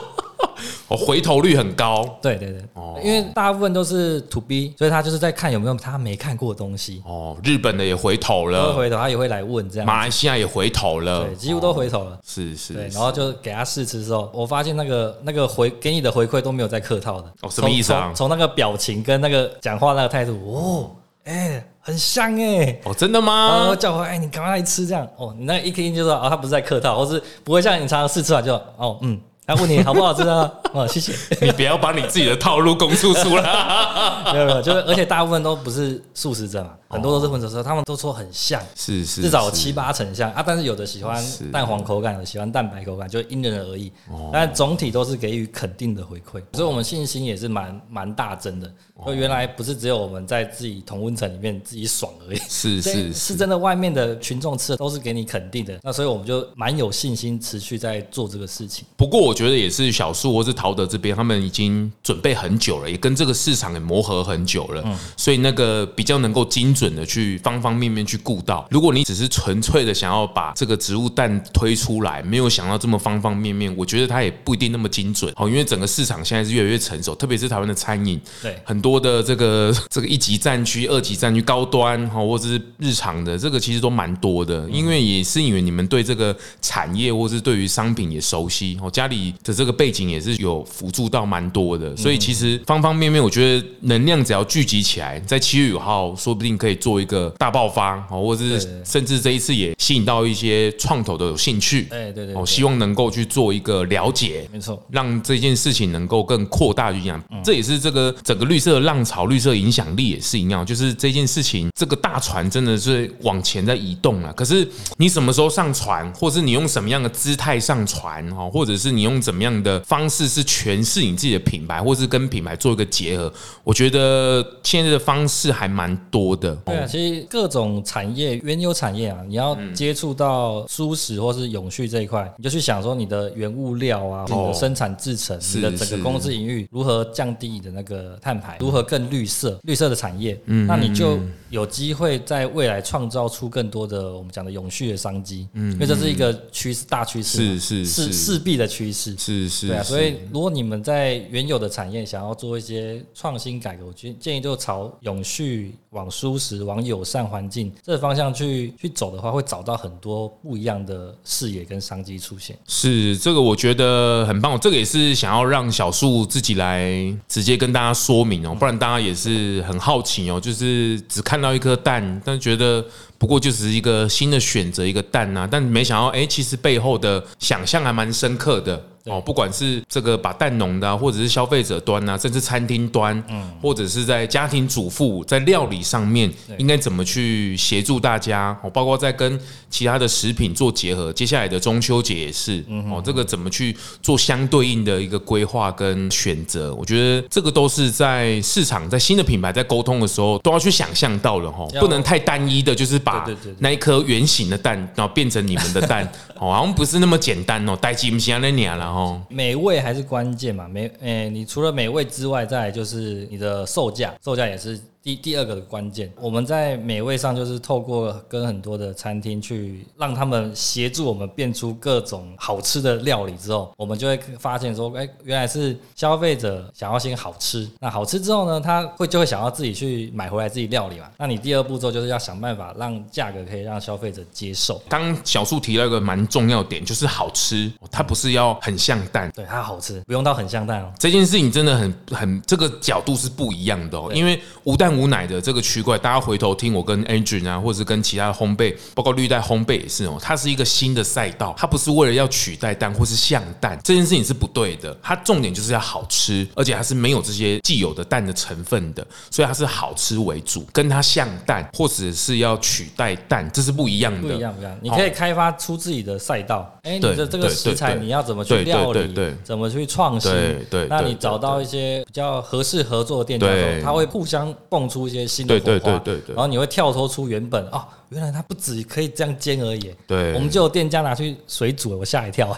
[0.89, 2.17] 哦，回头率很高。
[2.21, 7.01] 对对对，哦，因为大部分都是 To B，所以他就是在看有没有他没看过的东西。
[7.05, 9.85] 哦，日本的也回头了，回头他也会来问这样。
[9.85, 12.19] 马来西亚也回头了，对，几乎都回头了。
[12.25, 17.31] 是是，对，然后就给他试吃之后，我发现那个那个回给你的回馈都没有在客套的。
[17.41, 18.11] 哦，什么意思啊？
[18.15, 20.91] 从那个表情跟那个讲话那个态度，哦，
[21.25, 22.79] 哎，很香哎。
[22.85, 23.59] 哦，真的吗？
[23.59, 25.07] 然后叫回来，哎，你赶快来吃这样。
[25.17, 29.19] 哦，你那一听就说，哦，他不是在客套，或是不会像你常常试吃完就，哦，嗯。
[29.49, 30.51] 他问你好不好吃啊？
[30.73, 31.11] 哦，谢谢。
[31.41, 33.43] 你不要把你自己的套路公诉出来。
[34.31, 40.43] 没有没有，就是而且大部分都不是素食者嘛，很多都是荤食者，他们都说很像，是是，至少七八成像啊。
[40.45, 41.19] 但是有的喜欢
[41.51, 43.91] 蛋黄口感，有的喜欢蛋白口感，就因人而异。
[44.31, 48.71] 但总体都是给予肯定的回馈，所以我们信心也是蛮蛮大增的。
[49.03, 55.79] 就原来不是只有我们在自己同温层里面自己爽而已，是 是是真的，外面的群众吃的都是给你肯定的。
[55.81, 58.85] 那所以我们就蛮有信心持续在做这个事情。
[58.95, 59.33] 不过我。
[59.39, 68.67] 觉得也是小树或是陶德这边，他们已经准备很久了，也跟这个市场也磨合很久了，嗯所以那个比较能够精准的去方方面面去顾到。
[68.69, 75.31] 如果你只是纯粹的想要把这个植物蛋推出来，没有想到这么方方面面，我觉得它也不一定那么精准。
[75.37, 84.69] 哦，因为整个市场现在是越来越成熟，特别是台湾的餐饮，对很多的这个 这个一级战区、二级战区、高端哈，或者是日常的这个其实都蛮多的。
[84.69, 89.28] 因为也是因为你们对这个产业或是对于商品也熟悉哦，家里。
[89.43, 119.18] 的这个背景也是有辅助到蛮多的，所以其实方方面面，我觉得能量只要聚集起来，在七月五号说不定可以做一个大爆发哦，或者是甚至这一次也吸引到一些创投的有兴趣，哎对对，我希望能够去做一个了解，没错，让这件事情能够更扩大影响，这也是这个整个绿色浪潮、绿色影响力也是一样，就是这件事情这个大船真的是往前在移动了，可是你什么时候上船，或是你用什么样的姿态上船，哦，或者是你用。
[119.21, 123.31] 怎么样的方式是诠释你自己的品牌，或是跟品牌做一个结合？
[123.63, 126.55] 我觉得现在的方式还蛮多的。
[126.65, 145.47] 对啊，其实各种产业、原有产业啊，你要接触到舒适或是永续这一块，你就去想说你的原物料啊，你的生产制成，你的整个公司营运如何降低你的那个碳排，如何更绿色、绿色的产业，嗯，那你就有机会在未来创造出更多的我们讲的永续的商机。
[145.53, 149.08] 嗯，因为这是一个趋势，大趋势，是是是势必的趋势。
[149.17, 162.57] 是是，对啊，所以如果你们在原有的产业想要做一些创新改革，我建建议就朝永续、往舒适、往友善环境这个方向去去走的话，会找到很多不一样的视野跟商机出现。
[162.67, 164.59] 是这个，我觉得很棒。
[164.59, 166.91] 这个也是想要让小树自己来
[167.27, 172.83] 直接跟大家说明哦，不然大家也是很好奇哦，就是只看到一颗蛋，但觉得。
[173.19, 178.81] 不过就是一个新的选择，一个蛋呐，但没想到，哎，其实背后的想象还蛮深刻的。
[179.09, 188.57] 哦，不管是这个把蛋农的、啊，或者是消费者端啊，甚至餐厅端，嗯，或者是在家庭主妇在料理上面，应该怎么去协助大家？
[188.63, 196.73] 哦，包括在跟其他的食品做结合，接下来的中秋节也是，哦，这个怎么去做相对应的一个规划跟选择？
[196.75, 203.25] 我觉得这个都是在市场在新的品牌在沟通的时候都要去想象到了哈，不能太单一的，就是把
[203.59, 206.03] 那一颗圆形的蛋，然后变成你们的蛋，
[206.39, 208.98] 哦，好像不是那么简单哦，代金先那年了哈。
[209.29, 214.79] 美味还是关键嘛，美，诶，你除了美味之外，再就是你的售价，售价也是。
[215.01, 231.09] 第第二个的关键，我们在美味上就是透过跟很多的餐厅去让他们协助我们变出各种好吃的料理之后，我们就会发现说，哎，原来是消费者想要先好吃，那好吃之后呢，他会就会想要自己去买回来自己料理嘛。
[231.17, 234.81] 那你第二步骤就是要想办法让价格可以让消费者接受。
[234.89, 240.91] 刚小树提到一个蛮重要点，就是好吃，它不是要很像蛋，对，它好吃，不用到很像蛋哦。
[240.99, 244.88] 这件事情真的很很这个角度是不一样的哦，因为无蛋。
[244.95, 254.95] 无奶的这个区块，大家回头听我跟 Adrian 啊，或者是跟其他的烘焙，包括绿带烘焙也是哦，它是一个新的赛道，它不是为了要取代蛋或是像蛋，这件事情是不对的。
[255.01, 260.65] 它重点就是要好吃，而且它是没有这些既有的蛋的成分的，所以它是好吃为主。
[260.71, 264.21] 跟它像蛋或者是要取代蛋，这是不一样的。
[264.21, 264.77] 不一样，不一样。
[264.81, 266.71] 你可以开发出自己的赛道。
[266.83, 269.13] 哎，你的这个食材你要怎么去料理？
[269.43, 270.31] 怎么去创新？
[270.69, 273.47] 对，那你找到一些比较合适合作的店家，
[273.83, 279.93] 他会互相蹦出一些新的火花，对对对对对，然后你会跳脱出原本哦，原来它不止可以这样煎而已。
[280.07, 282.57] 对，我们就有店家拿去水煮，我吓一跳。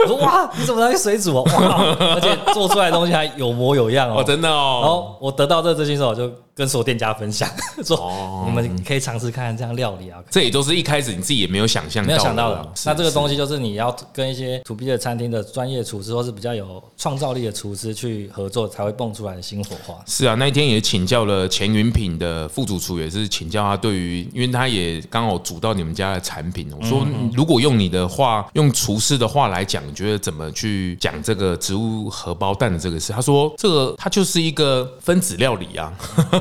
[0.00, 1.54] 我说哇，你怎么拿去水煮啊？
[1.56, 4.80] 哇，而且做出来的东西还有模有样哦，真的哦。
[4.82, 6.30] 然后我得到这个资讯之后，我就。
[6.58, 7.48] 跟所有店家分享，
[7.86, 10.18] 说你们可以尝试看看这样料理啊。
[10.28, 12.72] 这也都是一开始你自己也没有想象、没有想到的。
[12.84, 19.94] 那这个东西就是你要跟一些 to B 的餐厅的专业厨师，或是比较有创造力的厨师去合作，才会蹦出来的新火花。
[20.04, 26.68] 是啊，那一天也请教了钱云品的副主厨，也是请教他对于，因为他也刚好煮到你们家的产品。
[26.76, 33.12] 我说，如果用你的话，用厨师的话来讲，你觉得怎么去讲这个植物荷包蛋的这个事？
[33.12, 35.92] 他说，这个它就是一个分子料理啊。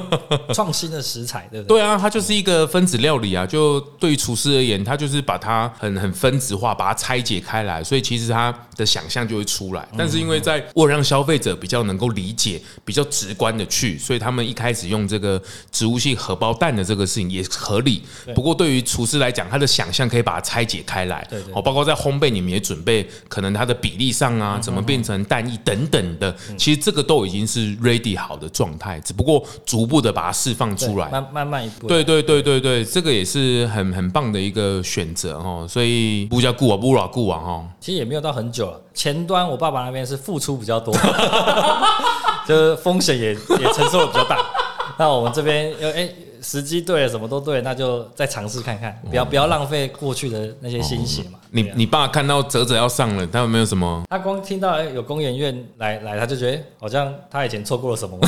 [0.53, 1.77] 创新的食材，对不对？
[1.77, 3.45] 对啊，它就是一个分子料理啊。
[3.45, 9.87] 就对于厨师而言，他就是把它很很分子化，把它拆解开来，所以其实他的想象就会出来。
[9.97, 18.03] 但是因为在为了让消费者比较能够理解、比较直观的去，所以他们一开始用这个植物性荷包蛋的这个事情也合理。
[18.35, 21.25] 不过对于厨师来讲，他的想象可以把它拆解开来。
[21.29, 30.33] 对，包括在烘焙，你们也准备可能它的比例上啊，怎么变成蛋液等等的，其实这个都已经是 ready 好的状态，只不过逐步的把它。
[30.47, 31.87] 释放出来，慢慢慢一步。
[31.87, 35.65] 对对对对对，这个也是很很棒的一个选择哦。
[35.67, 37.67] 所以不叫顾啊，不老顾啊哈。
[37.81, 38.79] 其实也没有到很久了。
[38.93, 40.95] 前端我爸爸那边是付出比较多，
[42.47, 44.37] 就是风险也也承受的比较大。
[44.97, 46.09] 那我们这边又哎。
[46.39, 51.39] 时机对了，什么都对，那就再尝试看看，不要不要浪费过去的那些心血嘛。
[51.51, 54.03] 你你爸看到泽泽要上了，他有没有什么？
[54.09, 58.17] 他光听到哎有工研院来来，他就觉得好像他以前错过了什么。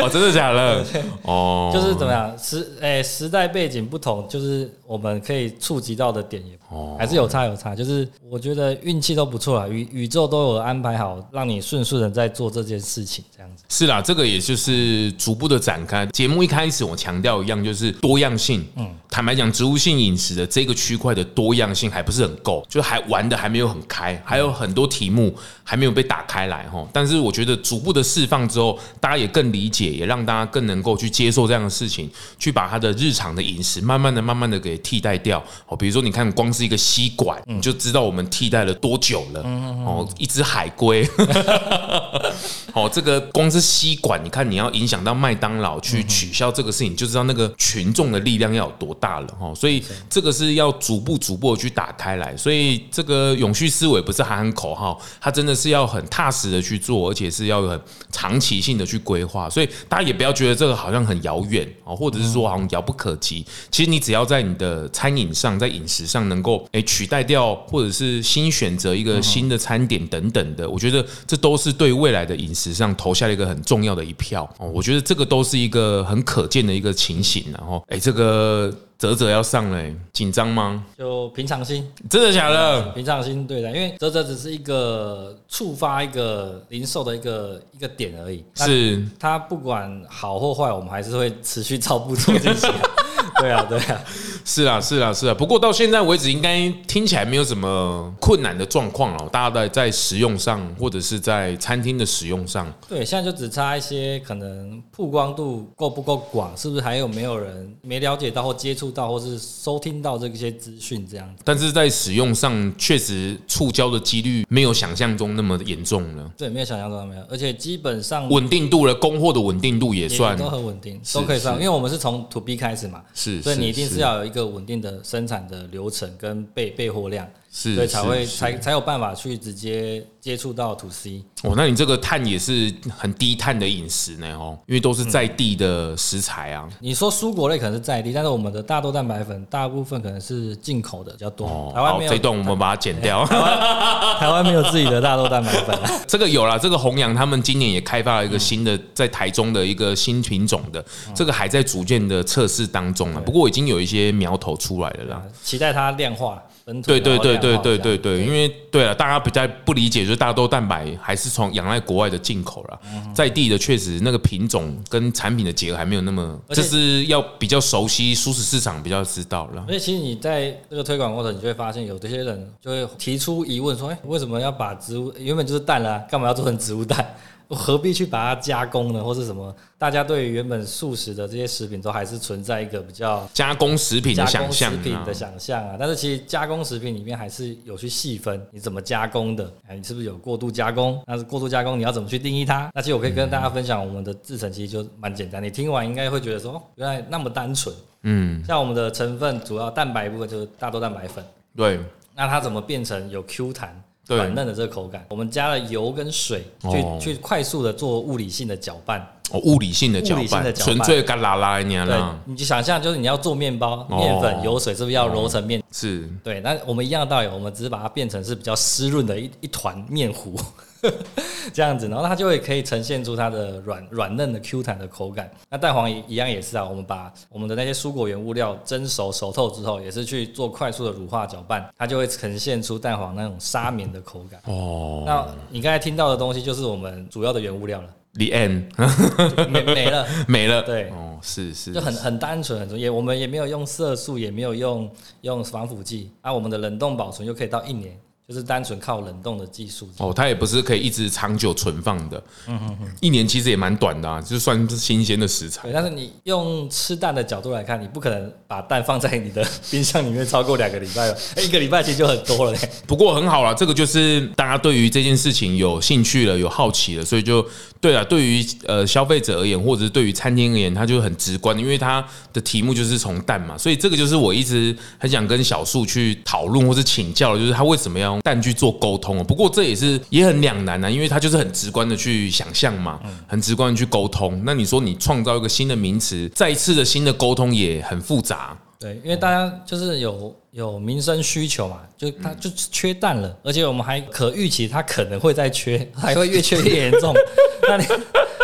[0.00, 0.84] 哦，真的假的？
[1.22, 6.56] 哦，就是怎么样时哎时代背景不同，就是我们可以触及到的点也
[6.98, 7.74] 还是有差有差。
[7.74, 13.64] 就是我觉得运气都不错啊，宇宇宙都有安排好，让你顺顺的在做这件事情，这样子。
[13.68, 16.06] 是啦，这个也就是逐步的展开。
[16.06, 18.64] 节目一开始我强调一样，就是多样性。
[18.76, 26.86] 嗯，坦白讲，植物性饮食的这个区块的多样性还不是很够，就还玩的还没有很开，还有很多题目还没有被打开来哈。
[26.92, 35.42] 但是我觉得逐步的释放之后，大家也更理解，也让大家更能够去接受这样的事情，去把他的日常的饮食慢慢的、慢慢的给替代掉。
[35.66, 39.40] 哦，比如说你看，光是一个吸管，你就知道我们替代了多久了。
[39.86, 41.08] 哦，一只海龟。
[42.74, 49.52] 哦，这个光是吸管，你看你要影响到麦当劳去取消这个事情，就知道那个群众的力量要有多大了哈。
[49.54, 52.36] 所以这个是要逐步逐步的去打开来。
[52.36, 57.80] 所以这个永续思维不是喊喊口号，它真的是要很踏实的去做，而且是要很
[58.12, 59.48] 长期性的去规划。
[59.48, 63.44] 所以大家也不要觉得这个好像很遥远哦，或者是说好像遥不可及。
[63.70, 72.76] 其实你只要在你的餐饮上，在饮食上能够诶取代掉，或者是新选择一个新的餐点等等的，我觉得这都是对未来的饮食。
[72.76, 79.82] 上投下了一个很重要的一票哦，我觉得这个都是一个很可见的一个情形，然后哎，这个啧啧要上了，
[80.12, 80.84] 紧张吗？
[80.96, 82.88] 就平常心，真的假的？
[82.92, 92.72] 平常心对的，因为泽泽只是一个触发一个零售的一个一个点而已，是他不管好或坏，我们还是会持续照步做这些。
[93.38, 94.00] 对啊，对啊。
[94.46, 95.34] 是啊，是啊，是啊。
[95.34, 99.28] 不过到现在为止，应该听起来没有什么困难的状况了。
[99.28, 111.42] 大家在在使用上，或者是在餐厅的使用上，对，现在就只差一些可能曝光度够不够广，是不是还有没有人没了解到或接触到，或是收听到这些资讯这样子。
[111.44, 116.30] 但是在使用上，确实触礁的几率没有想象中那么严重了。
[116.38, 127.26] 对，没有想象中那么严重，而且基本上稳定度的供货的稳定度也算也都很稳定，都可以算，因为我们是从 To B 开始嘛，是，所以你一定是要有一一个稳定的生产的流程跟备备货量。
[127.58, 131.54] 是，所以才会才才有办法去直接接触到 To C 哦。
[131.56, 136.68] 那你这个碳也是很低碳的饮食呢哦，因为都是在地的食材啊。
[136.80, 141.72] 你说蔬果类可能是在地，但是我们的大豆蛋白粉大部分可能是进口的比较多。
[141.74, 142.12] 台湾没有。
[142.12, 143.24] 这段我们把它剪掉。
[143.24, 143.58] 台湾
[144.20, 145.74] 台湾没有自己的大豆蛋白粉。
[146.06, 150.84] 这个有啦，这个弘洋他们今年也开发了一个新的，在台中的一个新品种的，
[151.14, 153.22] 这个还在逐渐的测试当中啊。
[153.24, 156.42] 不过已经有一些苗头出来了啦，期待它量化。
[156.84, 162.80] 对对对对对对对，因为对了，大家比较不理解，就是大豆蛋白还是从仰赖国外的进口了，
[163.14, 169.64] 在地的确实那个品种跟产品的结合还没有那么，这是要比较熟悉蔬食市场比较知道了。
[169.68, 177.14] 而且其实你在这个推广过程，你就会发现有这些人就会提出疑问说，哎，为什么要把植物原本就是蛋啦，干嘛要做成植物蛋？
[177.48, 179.02] 何必去把它加工呢？
[179.02, 179.54] 或是什么？
[179.78, 185.76] 大家对于原本素食的这些食品都还是存在一个比较加工食品的想象，食品的想象啊。
[185.78, 189.52] 但是其实加工食品里面还是有去细分，你怎么加工的？
[189.68, 191.02] 哎你是不是有过度加工？
[191.06, 192.70] 那是过度加工，你要怎么去定义它？
[192.74, 195.42] 那其实我可以跟大家分享，我们的制成其实就蛮简单。
[195.42, 197.74] 你听完应该会觉得说，哦，原来那么单纯。
[198.02, 201.24] 嗯，像我们的成分主要蛋白部分就是大豆蛋白粉。
[201.54, 201.78] 对，
[202.14, 203.82] 那它怎么变成有 Q 弹？
[204.06, 209.04] 软嫩的这个口感，我们加了油跟水去去快速的做物理性的搅拌。
[209.32, 211.84] 哦，物理性的搅拌，纯粹干拉拉一样。
[211.84, 215.60] 对，你就想象就是你要做面包，面粉、油水是不是要揉成面？
[215.72, 216.08] 是。
[216.22, 220.38] 对，那我们一样的道理，我们只是把它变成是比较湿润的一一团面糊。
[221.52, 225.30] 这样子，然后它就会可以呈现出它的软软嫩的 Q 弹的口感。
[225.48, 234.40] 那蛋黄一一样也是啊，我们把我们的那些蔬果原物料蒸熟熟透之后，也是去做快速的乳化搅拌，它就会呈现出蛋黄那种沙绵的口感。
[234.44, 237.88] 哦，那你刚才听到的东西就是我们主要的原物料了。
[238.18, 238.64] The end，
[239.50, 240.62] 没没了， 没了。
[240.62, 247.94] 对，哦，是是，就很很单纯，很也我们也没有用色素，也没有用用防腐剂，啊，我们的冷冻保存又可以到一年。
[248.28, 255.62] 就是单纯靠冷冻的技术哦，它也不是可以一直长久存放的，嗯哼哼，一年其实也蛮短的啊，就算是新鲜的食材。
[255.62, 262.58] 对，但是你用吃蛋的角度来看，你不可能把蛋放在你的 冰箱里面超过两个礼拜了，一个礼拜其实就很多了嘞。
[262.84, 267.46] 不过很好啦，这个就是大家对于这件事情有兴趣了，有好奇了，所以就
[267.86, 268.02] 对啊。
[268.08, 284.42] 对于呃消费者而言，或者是对于餐厅而言，它就很直观，因为它的题目就是从蛋嘛，所以这个就是我一直很想跟小树去讨论或是请教的，就是他为什么要用蛋去做沟通哦，不过这也是也很两难啊，因为他就是很直观的去想象嘛，很直观的去沟通。
[284.44, 288.56] 那你说你创造一个新的名词，再一次的新的沟通也很复杂。
[288.78, 297.14] 对，因为大家就是有有民生需求嘛，就它就缺蛋了，而且我们还可预期它可能会再缺，还会越缺越严重。
[297.68, 297.86] 那你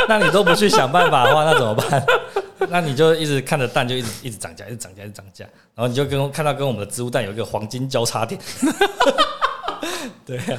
[0.09, 2.05] 那你都不去想办法的话，那怎么办？
[2.71, 8.41] 那你就一直看着蛋就一直一直涨价，一直涨价，一直涨价，然后你就跟看到跟我们的植物蛋有一个黄金交叉点。
[10.25, 10.59] 对啊，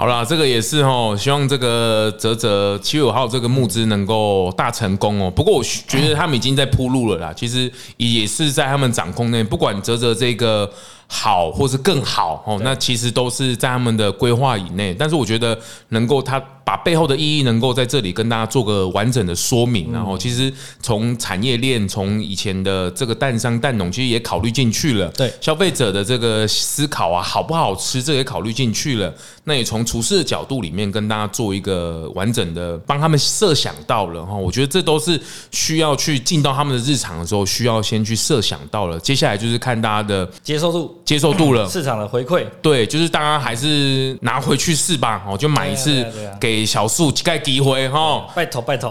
[0.00, 5.30] 好啦，这个也是哦，希望这个泽泽七月五号这个募资能够大成功哦。
[5.30, 10.72] 不过我觉得他们已经在铺路了啦， 其实也是在他们掌控内，不管泽泽这个。
[11.12, 14.94] 好，或是更好哦，那其实都是在他们的规划以内。
[14.96, 25.08] 但是我觉得能够他把背后的意义能够在这里跟大家做个完整的说明，然后其实从产业链，从以前的这个蛋商蛋农，其实也考虑进去了。
[25.12, 29.12] 对消费者的这个思考啊，好不好吃，这也考虑进去了。
[29.44, 34.34] 那也从厨师的角度里面跟大家做一个完整的，帮他们设想到了哈。
[34.34, 38.98] 我觉得这都是需要去进到他们的日常的时候，需要先去设想到了。
[39.00, 40.96] 接下来就是看大家的接受度。
[41.04, 46.06] 接受度了，市场的回馈，对，就是大家还是拿回去试吧，哦，就买一次，
[46.40, 48.90] 给小树几盖机会哈，拜托拜托，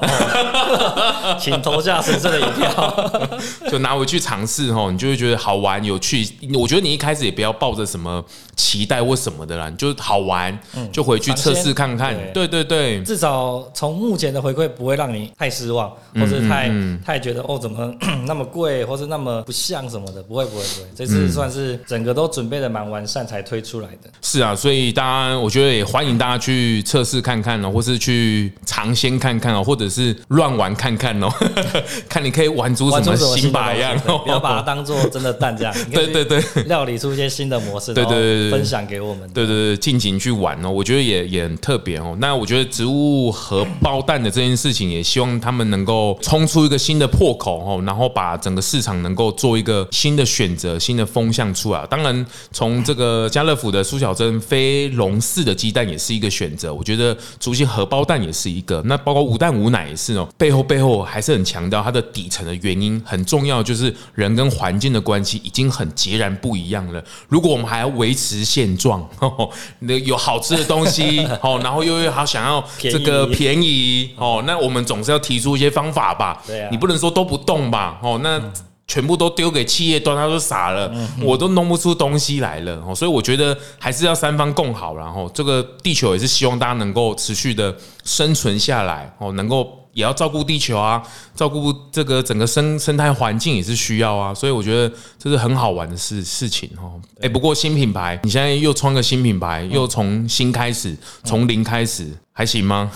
[1.40, 3.12] 请投下神圣的一票，
[3.72, 6.28] 就拿回去尝试哈，你就会觉得好玩有趣。
[6.60, 8.22] 我觉得你一开始也不要抱着什么
[8.58, 10.60] 期待或什么的啦，你就好玩，
[10.92, 12.14] 就回去测试看看。
[12.34, 16.70] 对对对，至少从目前的回馈不会让你太失望，或者太
[17.06, 17.96] 太觉得哦怎么
[18.28, 22.10] 那么贵，或是那么不像什么的，不会不会不会，这次算是整个。
[22.10, 24.10] 个都准备的蛮完善才推出来的。
[24.24, 31.30] 是啊，所以大家我觉得也欢迎大家去测试看看哦，或是去尝鲜看看哦，或者是乱玩看看哦，
[32.10, 35.74] 看你可以玩出什么新把样哦，不要把它当做真的蛋这样。
[35.92, 39.30] 对对对，料理出一些新的模式，对对对，分享给我们。
[39.30, 42.18] 对对对，尽情去玩哦，我觉得也也很特别哦。
[42.20, 51.86] 那我觉得植物和包蛋的这件事情，也希望他们能够冲出一个新的破口哦，然后把整个市场能够做一个新的选择、新的风向出来。
[51.88, 56.74] 当然，从这个家乐福的苏小珍非笼式的鸡蛋也是一个选择。
[56.74, 58.82] 我觉得竹心荷包蛋也是一个。
[58.86, 60.28] 那包括无蛋无奶也是哦。
[60.38, 67.04] 背后背后还是很强调它的底层的原因很重要，就是人跟环境的关系已经很截然不一样了。
[67.28, 69.08] 如果我们还要维持现状，
[70.06, 76.44] 有好吃的东西 哦，然后又又好想要这个便宜哦，那我们总是要提出一些方法吧。
[76.46, 78.00] 对啊，你不能说都不动吧？
[78.02, 78.42] 哦，那。
[78.90, 87.74] 全部都丢给企业端，他都傻了，我都弄不出东西来了，所以我觉得还是要三方共好，然后这个地球也是希望大家能够持续的
[88.04, 91.04] 生存下来，哦，能够也要照顾地球啊，
[91.36, 97.00] 照顾这个整个生生态环境也是需要啊，所以我觉得这是很好玩的事事情哦。
[97.22, 102.92] 哎，不过新品牌，你现在又创个新品牌，又从新开始，从零开始，还行吗？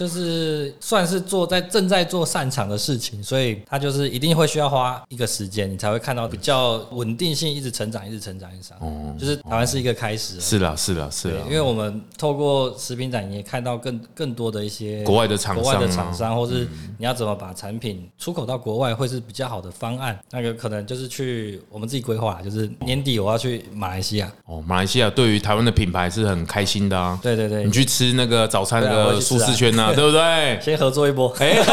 [0.00, 8.88] 就是算是做在正在做擅长的事情，所以他就是一定会需要花一个时间，你才会看到比较稳定性一直成长，一直成长，一直成长。
[8.88, 10.40] 哦，就是台湾是一个开始。
[10.40, 11.42] 是啦，是啦，是啦。
[11.44, 20.18] 因为我们透过食品展，你也看到更更多的一些国外的厂商，国外的厂商，或是你要怎么把产品出口到国外，会是比较好的方案。
[20.30, 24.32] 那个可能就是去我们自己规划，就是年底我要去马来西亚。
[24.46, 27.20] 哦，马来西亚对于台湾的品牌是很开心的啊。
[27.22, 29.89] 对对对，你去吃那个早餐的舒适圈啊。
[29.94, 30.58] 对不对？
[30.60, 31.34] 先合作一波。
[31.38, 31.56] 哎，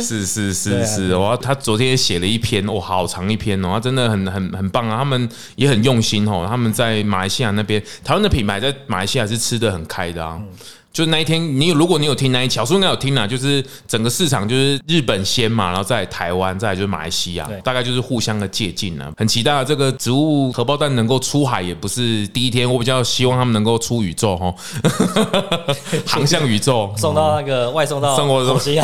[0.00, 1.36] 是是是是，哇！
[1.36, 4.98] 他昨天写了一篇，哇，好长一篇哦，他真的很很很棒啊。
[4.98, 10.40] 他们也很用心哦，他们在马来西亚那边，台湾的品牌在马来西亚是吃的很开的啊。
[10.96, 19.12] 就那一天，你如果你有听那一小叔应该有听啊，就是整个市场就是日本先嘛，然后在台湾，再就是马来西亚，大概就是互相的借鉴了。
[19.14, 24.54] 很期待这个植物荷包蛋能够出海，也不是第一天，我比较希望他们能够出宇宙哈，
[26.06, 28.82] 航向宇宙，送到那个外送到生活中心，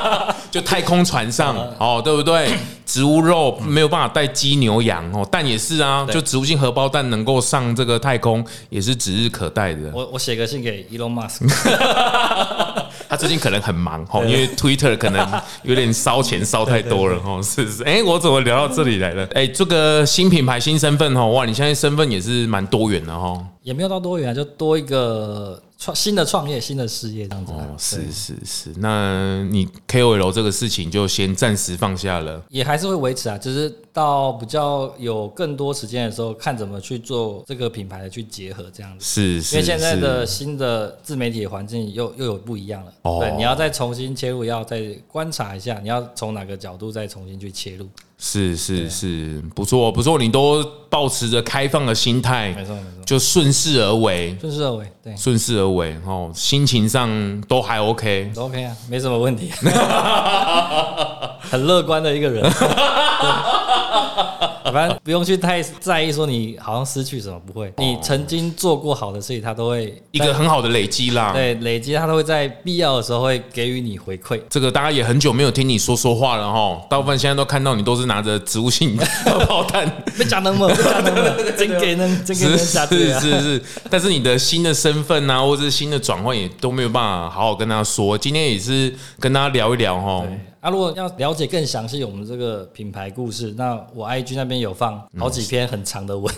[0.50, 2.50] 就太空船上哦，对不对？
[2.84, 9.92] 植物肉没有办法带鸡牛羊哦，蛋也是啊，就植物性荷包蛋能够上这个太空，也是指日可待的。
[9.94, 11.46] 我我写个信给 Elon Musk。
[13.08, 17.82] 他最近可能很忙哈，因为 Twitter 可能有点烧钱烧太多了哈，是是。
[17.84, 19.26] 哎，我怎么聊到这里来了？
[19.34, 23.44] 哎，这个新品牌新身份哈，哇，你现在身份也是蛮多元的哦。
[23.62, 25.60] 也没有到多元啊，就多一个。
[25.80, 27.52] 创新的创业，新的事业这样子。
[27.52, 39.02] 哦，是是是，那你 KOL 这个事情就先暂时放下了，也还是会维持啊，就是到比较有更多时间的时候，看怎么去做这个品牌的去结合这样子。
[39.02, 42.92] 是是，因为现在的新的自媒体环境又又有不一样了。
[43.00, 47.88] 哦，对，你要再重新切入，要再观察一下，你要从哪个角度再重新去切入。
[48.22, 59.50] 是是是，不错不错，你都保持着开放的心态，没错没错，就顺势而为，顺势而为，对，顺势而为，哦，心情上都还 OK，都 OK 啊，没什么问题，
[61.40, 62.44] 很乐观的一个人。
[64.72, 67.72] 反正不用去太在意，说你好像失去什么，不会。
[67.78, 71.32] 你曾经做过好的事情，他都会一个很好的累积啦。
[71.32, 74.40] 对，累积他都会在必要的时候会给予你回馈。
[74.48, 82.56] 这个大家也很久没有听你说说话了哈，大部分现在都看到你都是拿着植物性 荷包蛋，没讲那么，没讲那么， 真给人，真给。
[82.56, 88.16] 是是是，但是你的新的身份啊，或者是新的转换，也都没有办法好好跟大家说。
[88.16, 90.24] 今天也是跟大家聊一聊哈。
[90.60, 96.32] 啊，如果要了解更详细我们这个品牌故事，那我 IG 那边有放好几篇很长的文，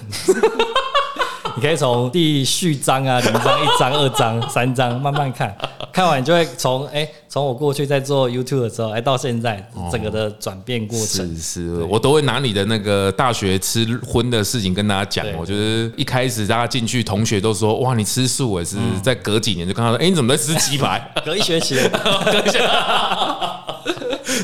[1.56, 5.52] 你可以从第序章啊、零章、一章、二章、三章慢慢看，
[5.92, 11.36] 看完你就会从哎，从我过去在做 YouTube 的时候，哎，到现在整个的转变过程。
[11.36, 15.26] 是是，我都会拿你的那个大学吃荤的事情跟大家讲。
[15.36, 21.10] 我觉得一开始大家进去，同学都说哇，你吃素也是在隔几年就看到说，哎，你怎么在吃鸡排？
[21.26, 21.74] 隔一学期。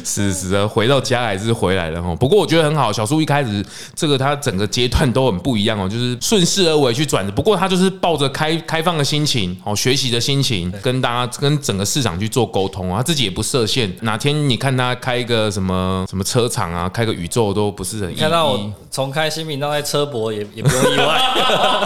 [0.04, 2.14] 是是的，回到家还是回来了哈。
[2.16, 3.64] 不过我觉得很好，小叔一开始
[3.94, 7.32] 这个他整个阶段都很不一样哦，就是顺势而为去转的。
[7.32, 12.98] 不过他就是抱着开开放的心情，哦，学习的心情，跟大家跟整个市场去做沟通啊。
[12.98, 18.14] 他自己也不设限，哪天你看他开一个什么什么车厂啊，开个宇宙都不是很。
[18.14, 21.20] 看到我从开新品到在车博也也不用意外，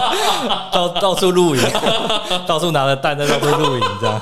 [0.73, 1.61] 到到处露营，
[2.47, 4.21] 到处拿着蛋在到处露营这样。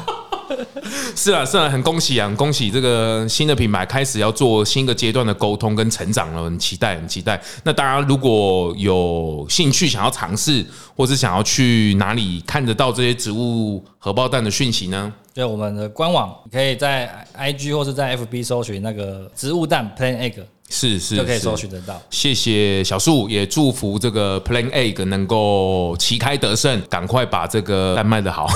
[1.15, 7.41] 是啊，是啊，很恭喜啊，很恭喜这个新的品牌开始要做新的阶段的沟通跟成长了，很期待，很期待。
[7.63, 15.13] 那大家，如果有兴趣想要尝试，或是想要去哪里看得到这些植物荷包蛋的讯息呢？
[15.33, 20.43] 对我们的官网，你可以在 IG 或是在 FB 搜寻那个植物蛋 Plain Egg。
[20.71, 22.01] 是是，就可以搜寻得到。
[22.09, 28.47] 谢谢小树，也祝福这个 Plain Egg 能够旗开得胜，赶快把这个蛋卖得好。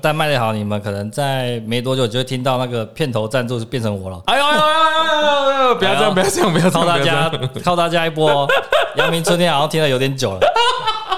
[0.00, 4.20] 蛋卖得好，你们可能在没多久就会听到那个片头赞助是变成我了。
[4.24, 5.74] 哎呦哎呦哎呦哎呦！
[5.74, 7.30] 不要这样，不要这样，不要靠大家，
[7.62, 8.48] 靠大家一波。
[8.96, 10.40] 阳明春天好像听了有点久了。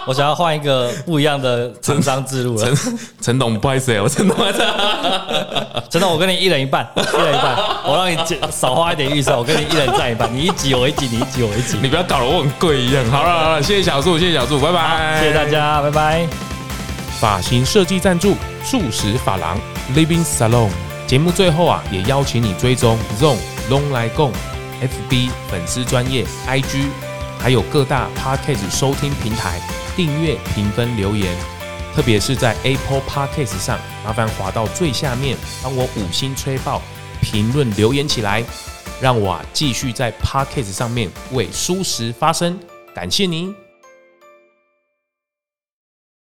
[0.06, 2.66] 我想要换一个不一样的成商之路了。
[2.74, 4.36] 陈陈董不好意思，我陈董，
[5.90, 8.18] 陈董，我跟你一人一半，一人一半，我让你
[8.50, 13.04] 少花一点预算，我跟你一人占一半，你一集我一集，你一集我一集，你不要搞得我很贵一样。
[13.10, 16.26] 好了好了，谢谢小树，谢谢小树，拜拜，谢谢大家，拜拜。
[17.18, 19.58] 发型设计赞助素食发廊
[19.94, 20.68] Living Salon。
[21.06, 23.36] 节目最后啊，也邀请你追踪 Zone
[23.70, 24.32] Long 来共
[24.82, 26.88] FB 粉丝专业 IG，
[27.44, 29.60] 还有各大 Podcast 收听平台。
[29.94, 31.30] 订阅、评分、留言，
[31.94, 36.80] 特别是在 Apple Podcast 上，麻烦滑到最下面，帮我五星吹爆，
[37.20, 38.42] 评论留言起来，
[38.98, 42.58] 让我啊继续在 Podcast 上面为舒适发声。
[42.94, 43.54] 感谢您。